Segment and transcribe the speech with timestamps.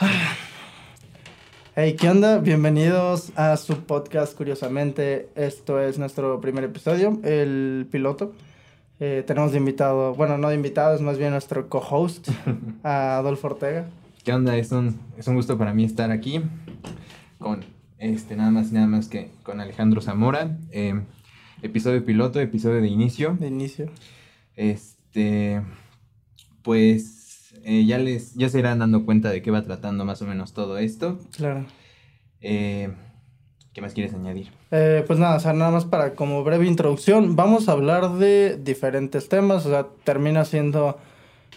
[1.76, 2.38] Hey, ¿qué onda?
[2.38, 5.28] Bienvenidos a su podcast, curiosamente.
[5.34, 8.32] Esto es nuestro primer episodio, el piloto.
[8.98, 12.28] Eh, tenemos de invitado, bueno, no de invitado, es más bien nuestro co-host,
[12.82, 13.86] Adolfo Ortega.
[14.24, 14.56] ¿Qué onda?
[14.56, 16.42] Es un, es un gusto para mí estar aquí
[17.38, 17.64] con
[17.98, 20.58] este, nada más y nada más que con Alejandro Zamora.
[20.72, 21.00] Eh,
[21.62, 23.36] episodio piloto, episodio de inicio.
[23.38, 23.90] De inicio.
[24.56, 25.62] Este,
[26.62, 27.19] pues
[27.64, 30.52] eh, ya les, ya se irán dando cuenta de qué va tratando más o menos
[30.52, 31.18] todo esto.
[31.36, 31.66] Claro.
[32.40, 32.90] Eh,
[33.72, 34.50] ¿Qué más quieres añadir?
[34.70, 38.56] Eh, pues nada, o sea, nada más para como breve introducción, vamos a hablar de
[38.56, 40.98] diferentes temas, o sea, termina siendo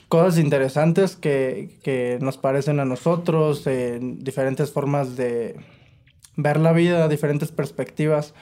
[0.09, 3.67] cosas interesantes que, que nos parecen a nosotros,
[3.99, 5.55] diferentes formas de
[6.35, 8.35] ver la vida, diferentes perspectivas.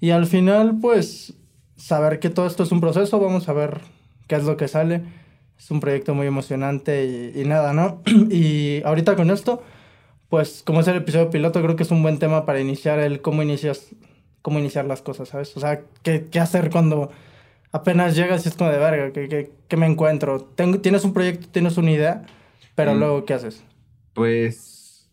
[0.00, 1.34] Y al final, pues,
[1.76, 3.80] saber que todo esto es un proceso, vamos a ver
[4.26, 5.02] qué es lo que sale.
[5.62, 8.02] Es un proyecto muy emocionante y, y nada, ¿no?
[8.30, 9.62] y ahorita con esto
[10.32, 13.20] pues como es el episodio piloto, creo que es un buen tema para iniciar el
[13.20, 13.94] cómo inicias,
[14.40, 15.54] cómo iniciar las cosas, ¿sabes?
[15.58, 17.10] O sea, qué, qué hacer cuando
[17.70, 20.40] apenas llegas y es como de verga, ¿qué, qué, qué me encuentro?
[20.40, 22.24] Tengo, tienes un proyecto, tienes una idea,
[22.74, 22.98] pero mm.
[22.98, 23.62] luego, ¿qué haces?
[24.14, 25.10] Pues,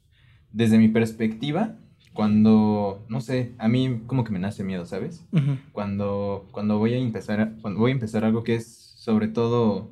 [0.54, 1.76] desde mi perspectiva,
[2.14, 5.26] cuando, no sé, a mí como que me nace miedo, ¿sabes?
[5.74, 9.90] cuando, cuando voy a empezar, cuando voy a empezar algo que es sobre todo,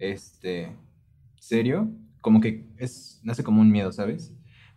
[0.00, 0.72] este,
[1.38, 1.88] serio,
[2.20, 4.34] como que es, nace como un miedo, ¿sabes?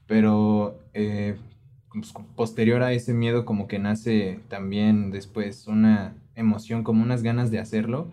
[0.07, 1.37] pero eh,
[1.91, 7.51] pues, posterior a ese miedo como que nace también después una emoción, como unas ganas
[7.51, 8.11] de hacerlo,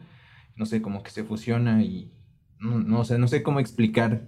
[0.56, 2.10] no sé, como que se fusiona y
[2.58, 4.22] no, no, no sé cómo explicar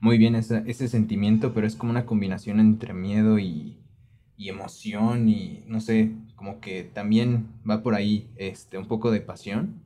[0.00, 3.78] muy bien ese sentimiento, pero es como una combinación entre miedo y,
[4.36, 9.20] y emoción y no sé, como que también va por ahí este, un poco de
[9.20, 9.82] pasión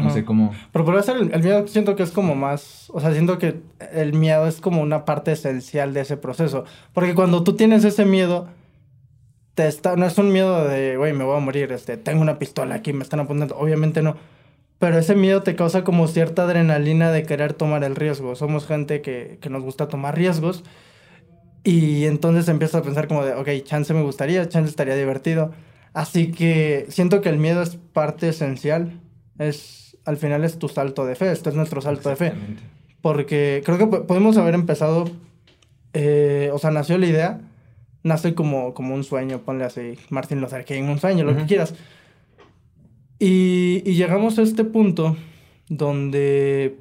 [0.00, 0.52] no sé cómo.
[0.72, 2.90] Pero por ser el, miedo, siento que es como más.
[2.92, 3.60] O sea, siento que
[3.92, 6.64] el miedo es como una parte esencial de ese proceso.
[6.92, 8.48] Porque cuando tú tienes ese miedo,
[9.54, 12.38] te está, no es un miedo de, güey, me voy a morir, este, tengo una
[12.38, 13.56] pistola aquí, me están apuntando.
[13.56, 14.16] Obviamente no.
[14.78, 18.34] Pero ese miedo te causa como cierta adrenalina de querer tomar el riesgo.
[18.36, 20.64] Somos gente que, que nos gusta tomar riesgos.
[21.64, 25.52] Y entonces empiezas a pensar como de, ok, chance me gustaría, chance estaría divertido.
[25.96, 29.00] Así que siento que el miedo es parte esencial.
[29.38, 32.32] Es al final es tu salto de fe, este es nuestro salto de fe.
[33.02, 35.04] Porque creo que podemos haber empezado,
[35.92, 37.40] eh, o sea, nació la idea,
[38.02, 41.74] nace como, como un sueño, ponle así, Martin Luther King, un sueño, lo que quieras.
[43.18, 45.16] Y, y llegamos a este punto
[45.68, 46.76] donde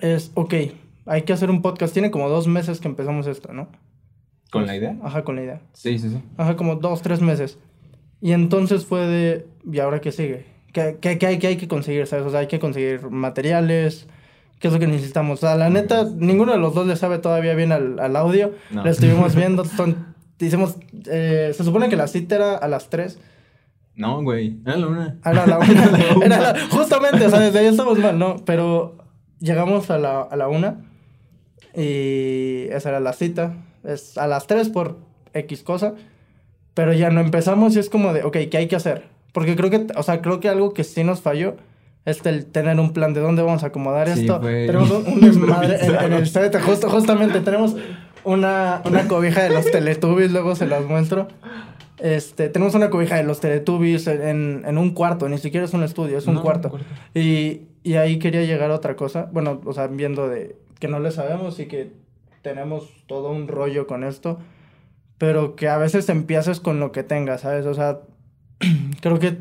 [0.00, 0.54] es, ok,
[1.06, 1.92] hay que hacer un podcast.
[1.92, 3.68] Tiene como dos meses que empezamos esto, ¿no?
[4.50, 4.98] ¿Con la idea?
[5.02, 5.62] Ajá, con la idea.
[5.72, 6.22] Sí, sí, sí.
[6.36, 7.58] Ajá, como dos, tres meses.
[8.20, 10.51] Y entonces fue de, ¿y ahora qué sigue?
[10.72, 12.26] ¿Qué, qué, hay, hay que conseguir, sabes?
[12.26, 14.06] O sea, hay que conseguir materiales,
[14.58, 15.42] qué es lo que necesitamos.
[15.42, 18.54] O sea, la neta, ninguno de los dos le sabe todavía bien al, al audio.
[18.70, 23.18] Lo estuvimos viendo, son, hicimos, eh, se supone que la cita era a las 3.
[23.94, 25.18] No, güey, era la una.
[25.24, 26.24] Era la una.
[26.24, 28.36] era la, justamente, o sea, desde ahí estamos mal, ¿no?
[28.46, 28.96] Pero
[29.38, 30.80] llegamos a la, a la una
[31.74, 33.54] y esa era la cita.
[33.84, 34.98] Es a las 3 por
[35.34, 35.94] X cosa.
[36.74, 39.11] Pero ya no empezamos y es como de, ok, ¿qué hay que hacer?
[39.32, 41.56] Porque creo que, o sea, creo que algo que sí nos falló
[42.04, 44.40] es el tener un plan de dónde vamos a acomodar esto.
[44.40, 47.76] Tenemos un, desmadre en, el set, justo, justamente tenemos
[48.24, 51.28] una, una cobija de los Teletubbies, luego se las muestro.
[51.98, 55.84] Este, tenemos una cobija de los Teletubbies en, en un cuarto, ni siquiera es un
[55.84, 56.72] estudio, es un cuarto.
[57.14, 60.98] Y, y ahí quería llegar a otra cosa, bueno, o sea, viendo de que no
[60.98, 61.92] le sabemos y que
[62.42, 64.40] tenemos todo un rollo con esto,
[65.16, 67.66] pero que a veces empieces con lo que tengas, ¿sabes?
[67.66, 68.00] O sea,
[69.02, 69.38] creo que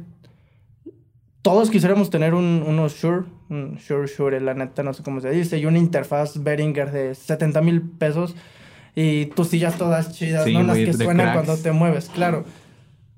[1.42, 5.30] todos quisiéramos tener un, unos Shure, un Shure Shure, la neta, no sé cómo se
[5.30, 8.36] dice, y una interfaz Behringer de 70 mil pesos
[8.96, 10.64] y tus sillas todas chidas, ¿no?
[10.64, 12.44] Las que suenan cuando te mueves, claro.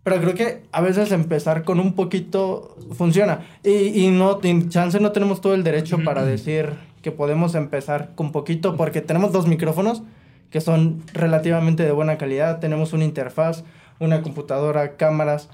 [0.04, 3.40] Pero creo que a veces empezar con un poquito funciona.
[3.64, 8.12] Y, y no, en chance no tenemos todo el derecho para decir que podemos empezar
[8.16, 10.04] con poquito, porque tenemos dos micrófonos
[10.50, 13.64] que son relativamente de buena calidad, tenemos una interfaz,
[14.00, 15.50] una computadora, cámaras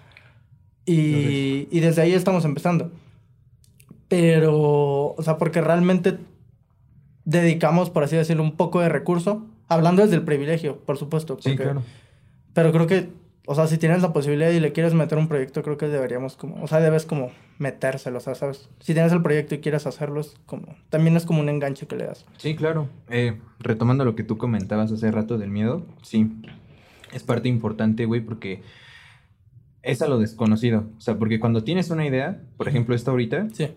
[0.91, 2.91] y, y desde ahí estamos empezando.
[4.07, 6.17] Pero, o sea, porque realmente
[7.25, 11.37] dedicamos, por así decirlo, un poco de recurso, hablando desde el privilegio, por supuesto.
[11.41, 11.83] sí, claro.
[12.53, 13.09] Pero creo que,
[13.45, 16.35] o sea, si tienes la posibilidad y le quieres meter un proyecto, creo que deberíamos
[16.35, 18.67] como, o sea, debes como metérselo, o sea, ¿sabes?
[18.79, 21.95] Si tienes el proyecto y quieres hacerlo, es como, también es como un enganche que
[21.95, 22.25] le das.
[22.37, 22.89] Sí, claro.
[23.09, 26.31] Eh, retomando lo que tú comentabas hace rato del miedo, sí,
[27.13, 28.63] es parte importante, güey, porque
[29.81, 30.89] es a lo desconocido.
[30.97, 33.69] O sea, porque cuando tienes una idea, por ejemplo, esta ahorita, sí.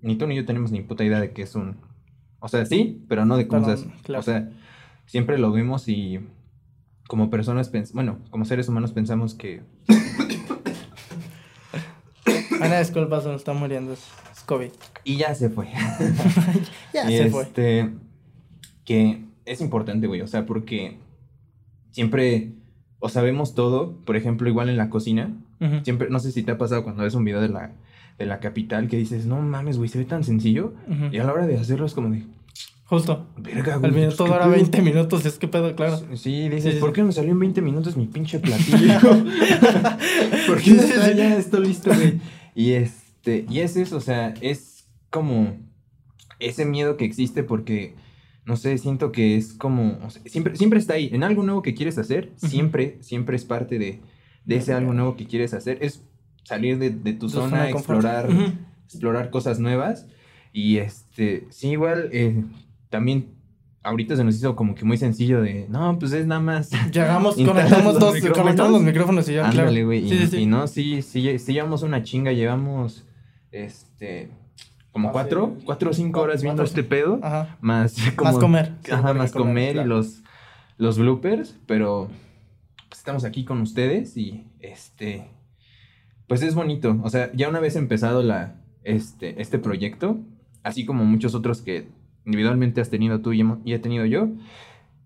[0.00, 1.76] ni tú ni yo tenemos ni puta idea de qué es un.
[2.40, 3.86] O sea, sí, pero no de cómo se hace.
[4.16, 4.50] O sea,
[5.06, 6.20] siempre lo vemos y
[7.06, 9.62] como personas, bueno, como seres humanos pensamos que...
[12.60, 14.08] Ana, disculpa, se nos está muriendo, es
[14.46, 14.70] COVID.
[15.04, 15.68] Y ya se fue.
[16.94, 17.42] ya se fue.
[17.42, 17.90] Este,
[18.84, 20.98] que es importante, güey, o sea, porque
[21.90, 22.52] siempre,
[23.04, 25.34] o sabemos todo, por ejemplo, igual en la cocina,
[25.82, 27.72] siempre, no sé si te ha pasado cuando ves un video de la,
[28.16, 30.72] de la capital que dices, no mames, güey, se ve tan sencillo,
[31.10, 32.22] y a la hora de hacerlo es como de...
[32.84, 33.26] Justo.
[33.38, 33.90] Verga, güey.
[33.90, 36.00] El minuto dura 20 minutos, es que pedo, claro.
[36.14, 39.00] Sí, dices, ¿por qué me salió en 20 minutos mi pinche platillo?
[40.46, 40.76] ¿Por qué
[41.16, 42.20] ya esto listo, güey?
[42.54, 45.56] Y este, y es eso, o sea, es como
[46.38, 47.96] ese miedo que existe porque
[48.44, 51.98] no sé, siento que es como, siempre, siempre está ahí, en algo nuevo que quieres
[51.98, 54.00] hacer, siempre, siempre es parte de,
[54.48, 56.02] ese algo nuevo que quieres hacer, es
[56.44, 58.28] salir de, tu, zona, explorar,
[58.84, 60.06] explorar cosas nuevas,
[60.52, 62.42] y este, sí, igual, eh,
[62.90, 63.28] también
[63.84, 66.70] ahorita se nos hizo como que muy sencillo de, no, pues es nada más.
[66.92, 71.52] Llegamos, conectamos dos, conectamos los micrófonos y ya, Ándale, y, y, no, sí, sí, sí
[71.52, 73.06] llevamos una chinga, llevamos,
[73.52, 74.30] este
[74.92, 77.18] como cuatro, cuatro o cinco horas viendo este pedo.
[77.22, 77.56] Ajá.
[77.60, 78.74] Más, más comer.
[78.90, 80.22] Ajá, más comer, y los,
[80.76, 82.08] los bloopers, pero
[82.88, 85.28] pues, estamos aquí con ustedes y este,
[86.26, 87.00] pues es bonito.
[87.02, 90.20] O sea, ya una vez empezado la, este, este proyecto,
[90.62, 91.88] así como muchos otros que
[92.26, 93.42] individualmente has tenido tú y,
[93.72, 94.28] he tenido yo,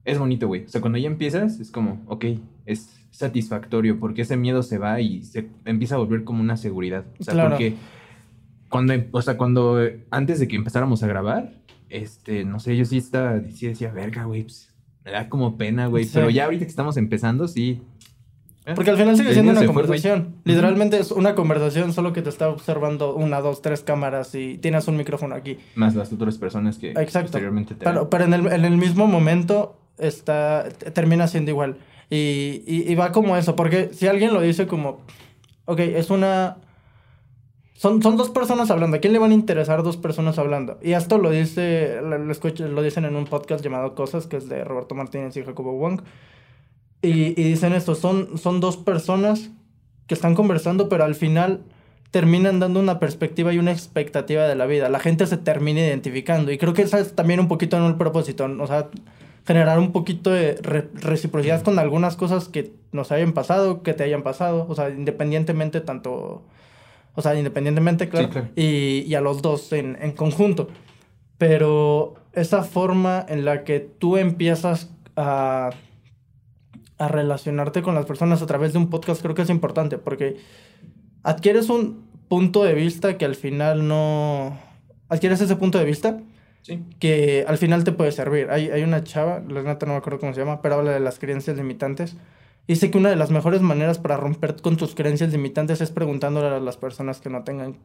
[0.05, 0.65] es bonito, güey.
[0.65, 2.25] O sea, cuando ya empiezas, es como, ok,
[2.65, 7.05] es satisfactorio porque ese miedo se va y se empieza a volver como una seguridad.
[7.19, 7.75] O sea, porque
[8.69, 9.79] cuando, o sea, cuando
[10.11, 11.53] antes de que empezáramos a grabar,
[11.89, 14.73] este, no sé, yo sí estaba, sí decía, verga, güey, pues,
[15.05, 17.81] me da como pena, güey, pero ya ahorita que estamos empezando, sí.
[18.65, 20.35] Eh, Porque al final sigue siendo una conversación.
[20.43, 24.89] Literalmente es una conversación, solo que te está observando una, dos, tres cámaras y tienes
[24.89, 25.59] un micrófono aquí.
[25.77, 27.29] Más las otras personas que Exacto.
[27.29, 31.77] posteriormente te Pero, pero en, el, en el mismo momento está, termina siendo igual.
[32.11, 35.03] Y, y, y va como eso, porque si alguien lo dice como,
[35.67, 36.57] ok, es una
[37.76, 38.96] son, son dos personas hablando.
[38.96, 40.78] ¿A quién le van a interesar dos personas hablando?
[40.82, 44.64] Y esto lo dice, lo, lo, dicen en un podcast llamado Cosas, que es de
[44.64, 46.00] Roberto Martínez y Jacobo Wong.
[47.02, 49.50] Y, y, dicen esto, son, son dos personas
[50.06, 51.64] que están conversando, pero al final
[52.11, 54.88] terminan dando una perspectiva y una expectativa de la vida.
[54.88, 56.50] La gente se termina identificando.
[56.52, 58.49] Y creo que esa es también un poquito en el propósito.
[58.58, 58.88] O sea,
[59.46, 60.55] generar un poquito de
[60.94, 64.67] reciprocidad con algunas cosas que nos hayan pasado, que te hayan pasado.
[64.67, 66.43] O sea, independientemente tanto
[67.17, 68.49] o sea, independientemente, claro.
[68.55, 70.69] Y, y, a los dos en, en, conjunto.
[71.39, 75.71] Pero esa forma en la que tú empiezas a,
[76.99, 80.37] a relacionarte con las personas a través de un podcast creo que es importante porque
[81.23, 84.59] adquieres un punto de vista que al final no...
[85.09, 86.21] Adquieres ese punto de vista
[86.62, 86.83] sí.
[86.99, 88.49] que al final te puede servir.
[88.51, 91.01] Hay, hay una chava, la neta no me acuerdo cómo se llama, pero habla de
[91.01, 92.17] las creencias limitantes
[92.67, 95.91] y sé que una de las mejores maneras para romper con tus creencias limitantes es
[95.91, 97.77] preguntándole a las personas que no tengan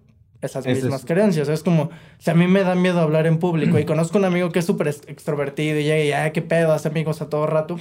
[0.41, 1.49] esas mismas creencias.
[1.49, 4.51] Es como, si a mí me da miedo hablar en público y conozco un amigo
[4.51, 7.77] que es súper extrovertido y llega y, ah, qué pedo, hace amigos a todo rato,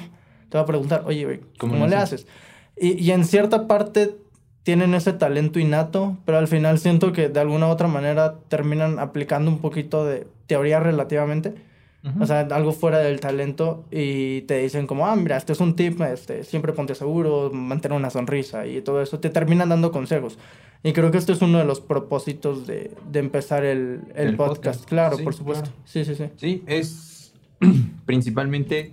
[0.51, 2.27] te va a preguntar, oye, ¿cómo, le haces?
[2.77, 4.17] Y, y en cierta parte
[4.63, 8.99] tienen ese talento innato, pero al final siento que de alguna u otra manera terminan
[8.99, 11.55] aplicando un poquito de teoría relativamente
[12.19, 15.77] o sea, algo fuera del talento y te dicen como, ah, mira, este es un
[15.77, 19.21] tip, este, siempre ponte seguro, mantener una sonrisa y todo eso.
[19.21, 20.39] Te terminan dando consejos.
[20.83, 24.87] Y creo que este es uno de los propósitos de, de empezar el, el, podcast.
[24.87, 25.71] Claro, por supuesto.
[25.85, 26.25] Sí, sí, sí.
[26.37, 27.35] Sí, es
[28.07, 28.93] principalmente,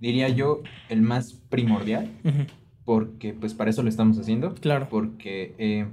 [0.00, 2.10] diría yo, el más primordial.
[2.86, 4.54] Porque pues para eso lo estamos haciendo.
[4.54, 4.88] Claro.
[4.88, 5.86] Porque eh,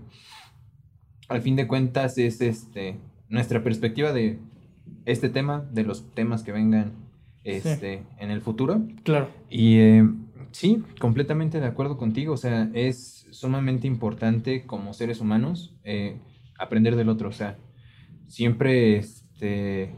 [1.28, 2.98] al fin de cuentas es este
[3.28, 4.38] nuestra perspectiva de
[5.06, 6.94] este tema, de los temas que vengan
[7.44, 8.82] este, en el futuro.
[9.04, 9.30] Claro.
[9.50, 10.10] Y eh,
[10.52, 12.34] sí, completamente de acuerdo contigo.
[12.34, 16.18] O sea, es sumamente importante como seres humanos eh,
[16.58, 17.30] aprender del otro.
[17.30, 17.58] O sea,
[18.28, 19.94] siempre, este,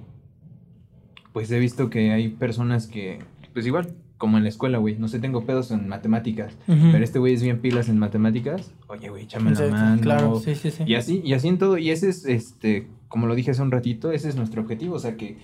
[1.33, 3.19] pues he visto que hay personas que,
[3.53, 7.19] pues igual, como en la escuela, güey, no sé, tengo pedos en matemáticas, pero este
[7.19, 8.73] güey es bien pilas en matemáticas.
[8.87, 10.01] Oye, güey, échame la mano.
[10.01, 10.83] Claro, sí, sí, sí.
[10.87, 11.77] Y así, y así en todo.
[11.77, 14.95] Y ese es, este, como lo dije hace un ratito, ese es nuestro objetivo.
[14.95, 15.37] O sea que,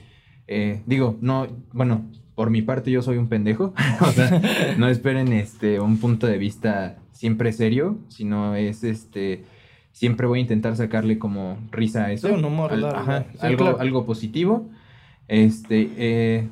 [0.48, 3.74] eh, digo, no, bueno, por mi parte yo soy un pendejo.
[4.02, 4.42] o sea,
[4.78, 9.44] no esperen este, un punto de vista siempre serio, sino es este.
[9.92, 12.30] Siempre voy a intentar sacarle como risa a eso.
[12.30, 14.70] Sí, un humor, ajá, algo, algo positivo.
[15.28, 16.50] Este, eh,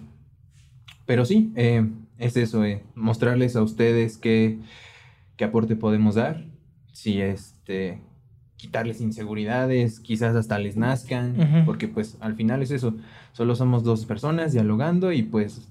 [1.06, 1.86] pero sí, eh,
[2.20, 4.60] es eso, eh, mostrarles a ustedes qué,
[5.38, 6.46] qué aporte podemos dar.
[6.94, 8.00] Si este,
[8.60, 12.94] quitarles inseguridades, quizás hasta les nazcan, porque pues al final es eso,
[13.32, 15.62] solo somos dos personas dialogando y pues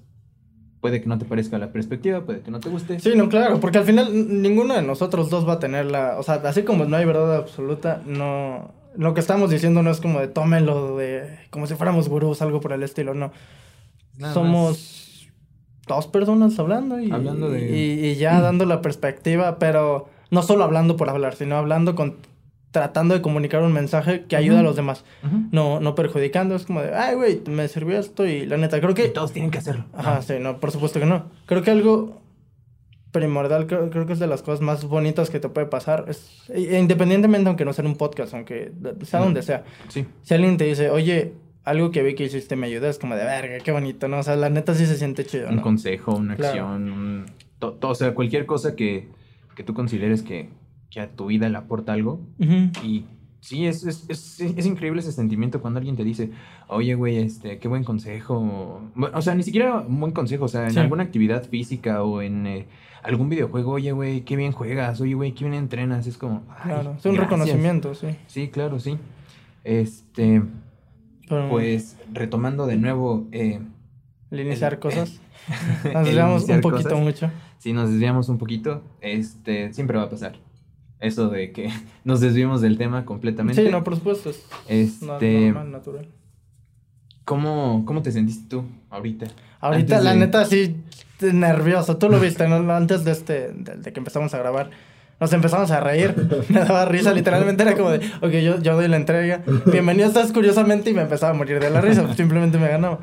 [0.81, 2.99] puede que no te parezca la perspectiva, puede que no te guste.
[2.99, 6.23] Sí, no, claro, porque al final ninguno de nosotros dos va a tener la, o
[6.23, 10.19] sea, así como no hay verdad absoluta, no, lo que estamos diciendo no es como
[10.19, 13.31] de tómenlo de, como si fuéramos gurús, algo por el estilo, no.
[14.33, 15.29] Somos
[15.87, 17.69] dos personas hablando y, hablando de...
[17.69, 22.15] y, ya dando la perspectiva, pero no solo hablando por hablar, sino hablando con
[22.71, 25.03] tratando de comunicar un mensaje que ayude a los demás,
[25.51, 28.93] no, no perjudicando, es como de, ay, güey, me sirvió esto y la neta, creo
[28.93, 29.05] que...
[29.05, 29.85] Y todos tienen que hacerlo.
[29.93, 31.25] Ajá, sí, no, por supuesto que no.
[31.45, 32.21] Creo que algo
[33.11, 36.43] primordial, creo, creo, que es de las cosas más bonitas que te puede pasar, es,
[36.49, 38.71] e, independientemente aunque no sea un podcast, aunque
[39.03, 39.63] sea donde sea.
[39.87, 40.05] Sí.
[40.21, 41.33] Si alguien te dice, oye,
[41.63, 44.19] algo que vi que hiciste me ayuda, es como de, verga, qué bonito, ¿no?
[44.19, 47.25] O sea, la neta sí se siente chido, Un consejo, una acción, un,
[47.81, 49.07] o sea, cualquier cosa que,
[49.55, 50.49] que tú consideres que
[50.89, 52.19] que a tu vida le aporta algo.
[52.83, 53.05] Y
[53.41, 56.31] sí, es, es, es, es, increíble ese sentimiento cuando alguien te dice,
[56.67, 58.81] oye, güey, este, qué buen consejo.
[59.13, 62.47] O sea, ni siquiera un buen consejo, o sea, en alguna actividad física o en
[62.47, 62.65] eh,
[63.03, 66.07] algún videojuego, oye, güey, qué bien juegas, oye, güey, qué bien entrenas.
[66.07, 68.07] Es como, claro, es un reconocimiento, sí.
[68.27, 68.97] Sí, claro, sí.
[69.63, 70.41] Este,
[71.49, 73.27] pues retomando de nuevo.
[73.31, 73.59] Eh,
[74.31, 75.21] el iniciar cosas.
[75.93, 77.31] Nos desviamos un poquito mucho.
[77.57, 80.39] Si nos desviamos un poquito, este, siempre va a pasar
[80.99, 81.69] eso de que
[82.03, 83.63] nos desviemos del tema completamente.
[83.63, 84.29] Sí, no, por supuesto.
[84.29, 86.07] Es este, normal, natural.
[87.25, 89.27] ¿Cómo, ¿Cómo te sentiste tú ahorita?
[89.61, 90.77] Ahorita, la neta, sí,
[91.21, 91.97] nervioso.
[91.97, 92.55] Tú lo viste, ¿no?
[92.73, 94.71] Antes de, este, de, que empezamos a grabar.
[95.19, 96.15] Nos empezamos a reír.
[96.49, 99.43] Me daba risa, literalmente era como de, ok, yo, yo doy la entrega.
[99.65, 102.11] Bienvenido, estás curiosamente y me empezaba a morir de la risa.
[102.15, 102.99] Simplemente me ganaba.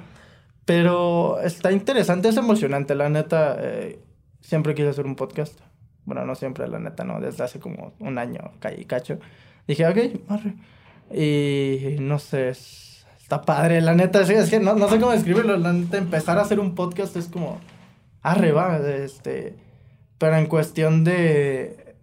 [0.64, 2.94] Pero está interesante, es emocionante.
[2.94, 4.00] La neta, eh,
[4.40, 5.60] siempre quise hacer un podcast.
[6.06, 7.20] Bueno, no siempre, la neta, no.
[7.20, 9.18] Desde hace como un año y cacho.
[9.66, 10.54] Dije, ok, marre.
[11.12, 13.80] Y no sé, está padre.
[13.80, 15.56] La neta, es que no, no sé cómo describirlo.
[15.56, 17.60] La neta, empezar a hacer un podcast es como,
[18.22, 18.78] arre, va.
[18.78, 19.56] Este,
[20.18, 21.96] pero en cuestión de,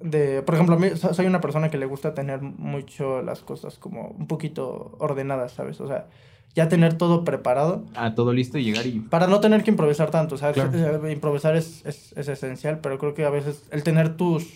[0.00, 3.78] de, por ejemplo, a mí soy una persona que le gusta tener mucho las cosas
[3.78, 5.80] como un poquito ordenadas, ¿sabes?
[5.80, 6.06] O sea,
[6.54, 7.84] ya tener todo preparado.
[7.94, 9.00] Ah, todo listo y llegar y...
[9.00, 12.98] Para no tener que improvisar tanto, o sea, eh, improvisar es, es, es, esencial, pero
[12.98, 14.46] creo que a veces el tener tus,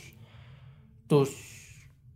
[1.07, 1.31] tus,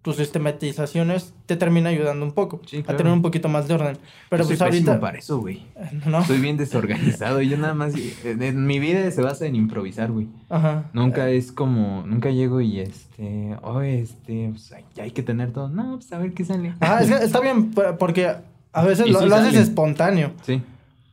[0.02, 3.98] tus sistematizaciones te termina ayudando un poco a tener un poquito más de orden.
[4.28, 4.98] Pero pues ahorita...
[4.98, 5.64] para eso, güey.
[6.06, 6.24] ¿No?
[6.24, 7.94] Soy bien desorganizado y yo nada más...
[8.24, 10.26] En mi vida se basa en improvisar, güey.
[10.48, 10.90] Ajá.
[10.92, 12.02] Nunca es como...
[12.04, 13.56] Nunca llego y este...
[13.62, 14.48] Oh, este...
[14.50, 15.68] Pues hay, hay que tener todo.
[15.68, 16.74] No, pues a ver qué sale.
[16.80, 18.34] Ah, está bien porque
[18.72, 20.32] a veces lo, haces espontáneo.
[20.42, 20.62] Sí.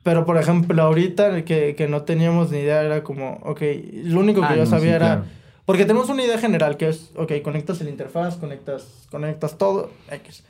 [0.04, 3.62] Pero, por ejemplo, ahorita que, que, no teníamos ni idea era como, ok,
[4.04, 5.24] lo único que ah, yo sabía era...
[5.66, 10.44] Porque tenemos una idea general que es, ok, conectas el interfaz, conectas, conectas todo, X.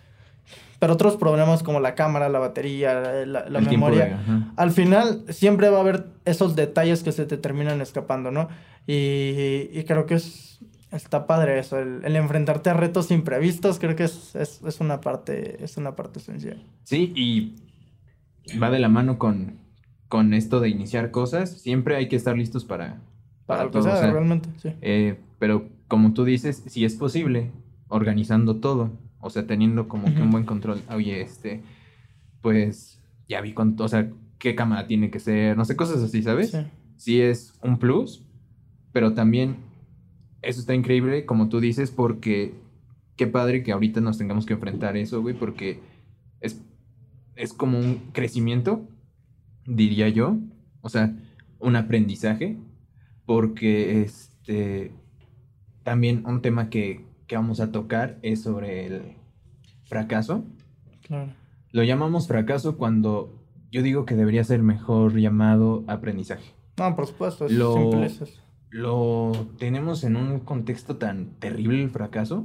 [0.78, 4.20] Pero otros problemas como la cámara, la batería, la, la memoria,
[4.58, 8.50] al final siempre va a haber esos detalles que se te terminan escapando, ¿no?
[8.86, 10.60] Y, y creo que es,
[10.92, 15.63] Está padre eso, el, enfrentarte a retos imprevistos, creo que es, es, es, una parte,
[15.63, 16.63] es una parte esencial.
[16.84, 17.56] Sí, y
[18.62, 19.58] va de la mano con,
[20.08, 21.50] con esto de iniciar cosas.
[21.62, 23.01] Siempre hay que estar listos para,
[23.46, 23.84] para, todo.
[23.84, 24.74] realmente, sí.
[24.82, 27.51] Eh, pero como tú dices, si es posible,
[27.88, 30.82] organizando todo, o sea, teniendo como que un buen control.
[30.94, 31.62] Oye, este,
[32.42, 36.22] pues ya vi cuánto, o sea, qué cámara tiene que ser, no sé, cosas así,
[36.22, 36.51] ¿sabes?
[36.51, 36.60] Sí.
[36.98, 38.24] Sí es un plus,
[38.92, 39.58] pero también
[40.42, 42.54] eso está increíble, como tú dices, porque
[43.15, 45.80] qué padre que ahorita nos tengamos que enfrentar eso, güey, porque
[46.42, 46.62] es,
[47.36, 48.88] es como un crecimiento,
[49.65, 50.38] diría yo,
[50.82, 51.15] o sea,
[51.60, 52.58] un aprendizaje,
[53.25, 54.92] porque este,
[55.84, 59.01] también un tema que, que vamos a tocar es sobre el
[59.86, 60.46] fracaso.
[61.08, 61.34] Claro.
[61.72, 63.34] Lo llamamos fracaso cuando
[63.72, 66.54] yo digo que debería ser mejor llamado aprendizaje.
[66.77, 67.92] No, por supuesto, es lo,
[68.75, 72.44] lo tenemos en un contexto tan terrible el fracaso,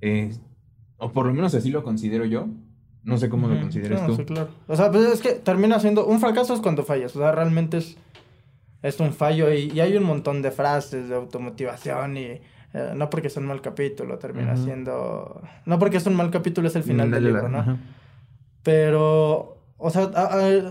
[0.00, 0.32] eh,
[0.96, 2.46] o por lo menos así lo considero yo.
[3.02, 4.14] No sé cómo lo consideras tú.
[4.14, 4.48] Sí, claro.
[4.68, 6.06] O sea, pues es que termina siendo.
[6.06, 7.14] Un fracaso es cuando fallas.
[7.16, 7.98] O sea, realmente es,
[8.80, 9.52] es un fallo.
[9.52, 12.16] Y, hay un montón de frases de automotivación.
[12.16, 12.40] Y eh,
[12.94, 15.42] no porque es un mal capítulo, termina siendo.
[15.66, 17.76] No porque es un mal capítulo, es el final del libro, ¿no?
[18.62, 19.53] Pero
[19.86, 20.10] o sea,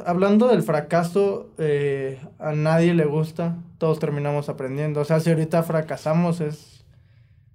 [0.07, 5.01] hablando del fracaso, eh, a nadie le gusta, todos terminamos aprendiendo.
[5.01, 6.83] O sea, si ahorita fracasamos es...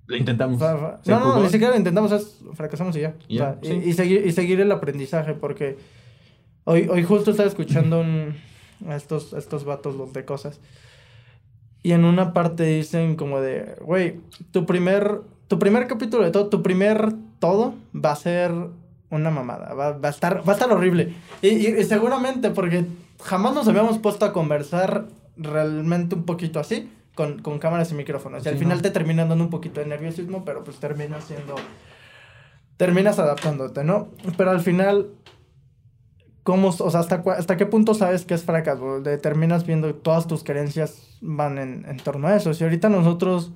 [0.07, 0.61] Lo intentamos.
[0.61, 3.17] no, no, ni siquiera lo intentamos, es fracasamos y ya.
[3.61, 5.77] y, seguir, y seguir el aprendizaje, porque
[6.63, 8.05] hoy, hoy justo estaba escuchando
[8.87, 10.61] a estos, estos vatos los de cosas.
[11.83, 14.21] Y en una parte dicen como de, güey,
[14.53, 18.53] tu primer, tu primer capítulo de todo, tu primer todo va a ser
[19.11, 19.75] una mamada.
[19.75, 21.15] Va, a, estar, va a estar horrible.
[21.43, 22.87] Y, seguramente porque
[23.23, 28.45] jamás nos habíamos puesto a conversar realmente un poquito así, con, con cámaras y micrófonos.
[28.45, 31.55] Y al final te termina dando un poquito de nerviosismo, pero pues termina siendo...
[32.77, 34.09] Terminas adaptándote, ¿no?
[34.37, 35.09] Pero al final
[36.49, 39.03] ¿Cómo, o sea, hasta, hasta qué punto sabes que es fracaso?
[39.03, 42.55] De, terminas viendo que todas tus creencias van en, en torno a eso.
[42.55, 43.53] Si ahorita nosotros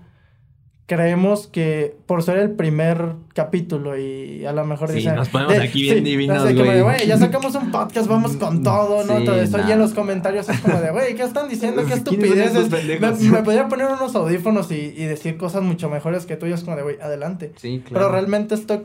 [0.87, 5.83] creemos que por ser el primer capítulo y a lo mejor sí, nos ponemos aquí
[5.83, 7.07] bien divinos, güey.
[7.07, 9.25] ya sacamos un podcast, vamos con todo, ¿no?
[9.25, 9.59] todo eso.
[9.67, 11.85] Y en los comentarios es como de, güey, ¿qué están diciendo?
[11.87, 12.69] ¿Qué estupideces?
[12.71, 16.53] Me, me, podría poner unos audífonos y, y, decir cosas mucho mejores que tú y
[16.53, 17.53] es como de, güey, adelante.
[17.57, 18.07] Sí, claro.
[18.07, 18.85] Pero realmente esto,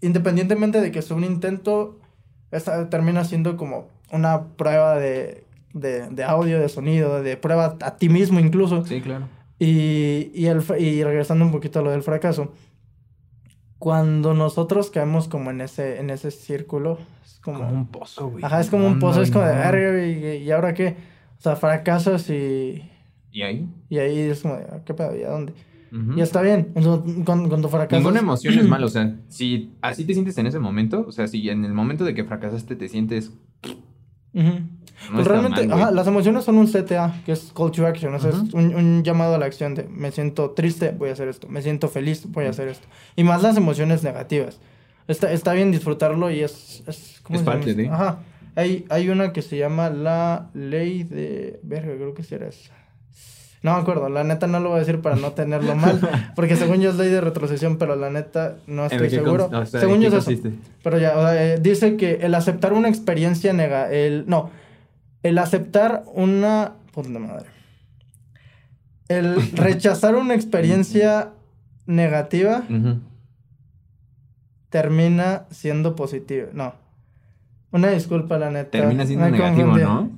[0.00, 1.98] independientemente de que sea un intento,
[2.52, 7.96] esta termina siendo como una prueba de, de, de, audio, de sonido, de prueba a
[7.96, 8.86] ti mismo incluso.
[8.86, 9.26] Sí, claro.
[9.58, 12.52] Y, y, el, y regresando un poquito a lo del fracaso,
[13.78, 17.58] cuando nosotros caemos como en ese, en ese círculo, es como...
[17.58, 18.44] como un pozo, güey.
[18.44, 20.96] Ajá, es como un pozo, es como de verga, y, y, ahora qué?
[21.38, 22.90] O sea, fracasas y...
[23.30, 23.68] ¿Y ahí?
[23.88, 25.16] Y ahí es como de, ¿qué pedo?
[25.16, 25.52] ¿Y a dónde?
[26.16, 26.72] Y está bien.
[26.72, 28.00] Cuando, cuando fracasas.
[28.00, 28.86] Ninguna emoción es mala.
[28.86, 32.04] O sea, si así te sientes en ese momento, o sea, si en el momento
[32.04, 33.32] de que fracasaste te sientes.
[35.12, 38.14] Pues realmente, ajá, las emociones son un CTA, que es call to action.
[38.14, 41.12] O sea, es un, un, llamado a la acción de me siento triste, voy a
[41.12, 41.48] hacer esto.
[41.48, 42.86] Me siento feliz, voy a hacer esto.
[43.16, 44.58] Y más las emociones negativas.
[45.06, 46.82] Está, está bien disfrutarlo y es.
[46.86, 47.88] Es, ¿cómo es parte de.
[47.88, 48.20] Ajá.
[48.56, 51.60] Hay, hay una que se llama la ley de.
[51.62, 52.72] Verga, creo que sí era esa.
[53.64, 55.98] No me acuerdo, la neta no lo voy a decir para no tenerlo mal,
[56.36, 59.46] porque según yo es ley de retrocesión, pero la neta no estoy seguro.
[59.50, 60.50] O sea, según yo es eso.
[60.82, 64.50] Pero ya, o sea, eh, dice que el aceptar una experiencia nega, el no,
[65.24, 67.46] el aceptar una, puta madre.
[69.08, 71.30] El rechazar una experiencia
[71.86, 73.00] negativa Uh -huh.
[74.70, 76.48] termina siendo positiva.
[76.52, 76.74] No.
[77.72, 78.70] Una disculpa, la neta.
[78.70, 79.82] Termina siendo me negativo, confundí.
[79.84, 80.10] ¿no?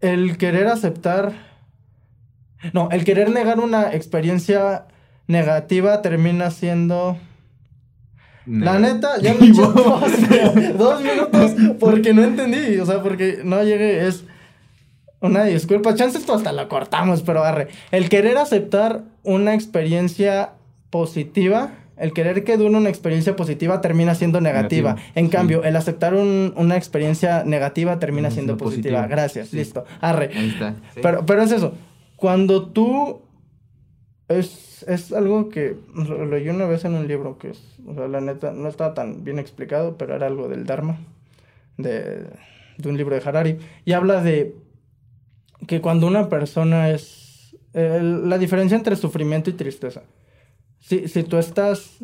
[0.00, 1.32] El querer aceptar.
[2.72, 4.86] No, el querer negar una experiencia
[5.26, 7.16] negativa termina siendo.
[8.46, 10.12] La neta, ya eché dos,
[10.76, 11.39] dos minutos
[11.80, 12.78] porque no entendí.
[12.78, 14.06] O sea, porque no llegué.
[14.06, 14.24] Es
[15.20, 15.94] una disculpa.
[15.94, 17.68] Chance esto hasta la cortamos, pero arre.
[17.90, 20.52] El querer aceptar una experiencia
[20.90, 21.72] positiva.
[21.96, 24.94] El querer que dure una experiencia positiva termina siendo negativa.
[24.94, 25.30] Negativa, En sí.
[25.32, 28.98] cambio, el aceptar un- una experiencia negativa termina siendo siendo positiva.
[29.00, 29.06] positiva.
[29.16, 29.56] Gracias, Sí.
[29.56, 29.84] listo.
[30.00, 30.30] Arre.
[30.34, 30.76] Ahí está.
[30.94, 31.00] sí.
[31.02, 31.74] Pero, pero es eso.
[32.16, 33.20] Cuando tú.
[34.28, 37.60] Es, es algo que lo leí una vez en un libro que es.
[37.86, 40.98] O sea, la neta, no estaba tan bien explicado, pero era algo del Dharma.
[41.82, 42.26] De,
[42.78, 43.58] de un libro de Harari.
[43.84, 44.54] Y habla de
[45.66, 47.56] que cuando una persona es.
[47.74, 50.02] el- la diferencia entre sufrimiento y tristeza.
[50.78, 51.98] Si, si tú estás.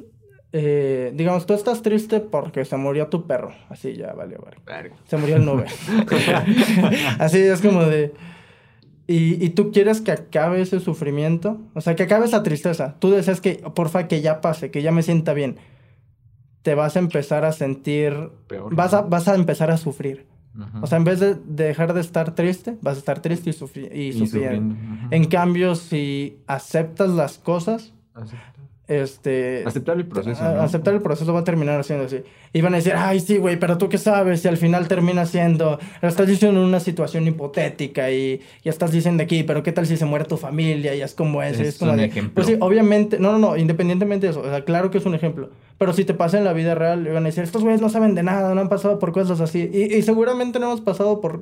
[0.53, 3.53] eh, digamos, tú estás triste porque se murió tu perro.
[3.69, 4.57] Así ya, vale, vale.
[5.07, 5.65] Se murió el nube.
[7.19, 8.13] Así es como de...
[9.09, 12.97] Y, y tú quieres que acabe ese sufrimiento, o sea, que acabe esa tristeza.
[12.99, 15.59] Tú deseas que, porfa, que ya pase, que ya me sienta bien.
[16.67, 18.13] Te vas a empezar a sentir...
[18.49, 18.75] Peor.
[18.75, 20.27] Vas a, vas a empezar a sufrir.
[20.61, 20.81] Ajá.
[20.83, 23.89] O sea, en vez de dejar de estar triste, vas a estar triste y, sufri-
[23.95, 24.75] y Y sufriendo.
[25.13, 27.95] En cambio, si aceptas las cosas.
[28.89, 29.65] Este...
[29.67, 30.43] Aceptar el proceso.
[30.43, 30.63] ¿no?
[30.63, 32.23] Aceptar el proceso va a terminar siendo así.
[32.53, 34.45] Y van a decir, ay, sí, güey, pero tú qué sabes.
[34.45, 35.79] Y al final termina siendo.
[36.01, 39.87] Lo estás diciendo en una situación hipotética y, y estás diciendo aquí, pero qué tal
[39.87, 41.63] si se muere tu familia y es como ese.
[41.63, 42.05] Es, Es como un de.
[42.05, 42.35] ejemplo.
[42.35, 43.19] Pues sí, obviamente.
[43.19, 44.41] No, no, no, independientemente de eso.
[44.41, 45.51] O sea, claro que es un ejemplo.
[45.79, 48.15] Pero si te pasa en la vida real, van a decir, estos güeyes no saben
[48.15, 49.69] de nada, no han pasado por cosas así.
[49.73, 51.41] Y, y seguramente no hemos pasado por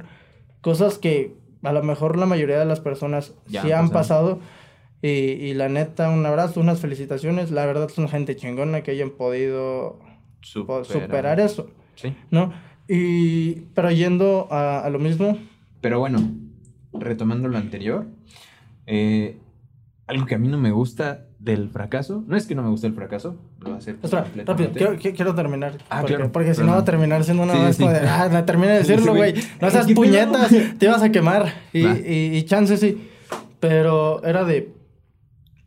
[0.60, 4.40] cosas que a lo mejor la mayoría de las personas Ya sí han han pasado.
[5.06, 5.08] Y,
[5.50, 7.50] y la neta, un abrazo, unas felicitaciones.
[7.50, 9.98] La verdad, son gente chingona que hayan podido
[10.66, 12.14] po- superar eso, Sí.
[12.30, 12.52] ¿no?
[12.88, 15.36] Y, pero yendo a, a lo mismo,
[15.82, 16.20] Pero bueno,
[16.92, 18.06] retomando lo anterior,
[18.86, 19.36] eh,
[20.06, 22.86] algo que a mí no me gusta del fracaso, no es que no me guste
[22.86, 25.76] el fracaso, lo voy a hacer espera, rápido, quiero, qui- quiero terminar.
[25.90, 27.82] Ah, porque, claro, porque si no va a terminar siendo una Sí, vez sí.
[27.82, 29.34] como de, ah, la de decirlo, güey.
[29.60, 31.52] No seas puñetas, te ibas a quemar.
[31.74, 31.94] Y, Va.
[31.98, 33.10] y, y chance sí.
[33.60, 34.73] Pero era de.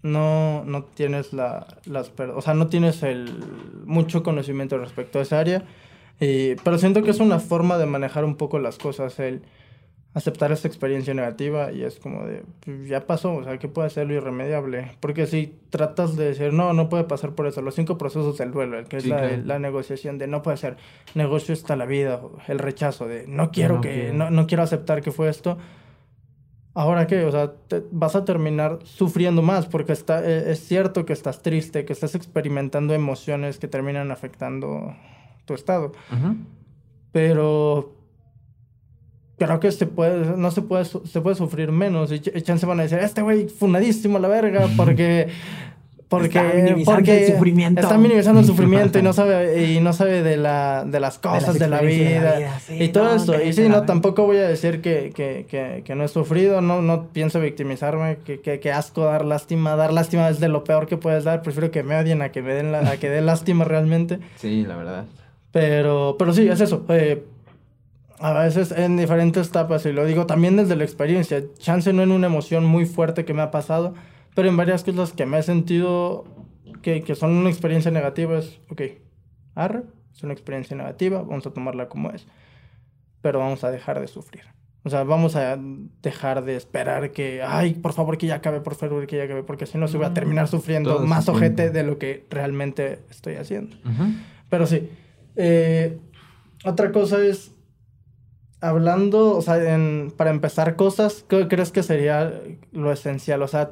[0.03, 2.11] No, no tienes la, las.
[2.35, 3.31] O sea, no tienes el
[3.85, 5.63] mucho conocimiento respecto a esa área.
[6.19, 9.41] Y- pero siento que es una forma de manejar un poco las cosas, el
[10.13, 13.91] aceptar esa experiencia negativa y es como de, "Pues, ya pasó, o sea, ¿qué puede
[13.91, 14.93] ser lo irremediable?
[14.99, 18.51] Porque si tratas de decir, no, no puede pasar por eso, los cinco procesos del
[18.51, 19.41] duelo, el que Sí, es la, claro.
[19.45, 20.77] la negociación de no puede ser,
[21.13, 24.13] negocio está la vida, el rechazo de no quiero no que, quiero.
[24.15, 25.59] No, no quiero aceptar que fue esto.
[26.79, 31.05] Ahora qué, o sea, te- vas a terminar sufriendo más porque está, e- es cierto
[31.05, 34.95] que estás triste, que estás experimentando emociones que terminan afectando
[35.45, 35.93] tu estado.
[36.11, 36.35] Ajá.
[37.11, 37.95] Pero
[39.39, 42.11] creo que se puede, no se puede, se puede sufrir menos.
[42.11, 45.29] Y, chance van a decir, este güey funadísimo a la verga, porque
[46.09, 47.81] porque está minimizando el sufrimiento.
[47.81, 51.59] Está minimizando el sufrimiento y no sabe y no sabe de la de las cosas
[51.59, 53.41] de, la vida, y todo eso.
[53.41, 56.81] Y sí, no tampoco voy a decir que, que, que, que, no he sufrido, no
[56.81, 60.95] no pienso victimizarme, que, que, asco dar lástima, dar lástima es de lo peor que
[60.95, 63.65] puedes dar, prefiero que me odien a que me den la, a que den lástima
[63.65, 64.19] realmente.
[64.37, 65.05] Sí, la verdad.
[65.51, 66.85] Pero pero sí, es eso.
[66.89, 67.23] Eh,
[68.19, 72.11] a veces en diferentes etapas, y lo digo también desde la experiencia, chance no en
[72.11, 73.93] una emoción muy fuerte que me ha pasado,
[74.37, 76.23] pero en varias cosas que me he sentido
[76.83, 78.83] que, que son una experiencia negativa es, ok,
[79.55, 79.81] arre,
[80.15, 82.27] es una experiencia negativa, vamos a tomarla como es,
[83.23, 84.43] pero vamos a dejar de sufrir.
[84.83, 85.57] O sea, vamos a
[86.03, 89.41] dejar de esperar que, ay, por favor que ya acabe, por favor que ya acabe,
[89.41, 93.37] porque si no se voy a terminar sufriendo más ojete de lo que realmente estoy
[93.37, 93.75] haciendo.
[94.51, 94.87] Pero sí.
[95.35, 95.97] Eh,
[96.63, 97.55] otra cosa es,
[98.61, 102.31] hablando, o sea, en, para empezar cosas, ¿qué crees que sería
[102.71, 103.41] lo esencial?
[103.41, 103.71] O sea,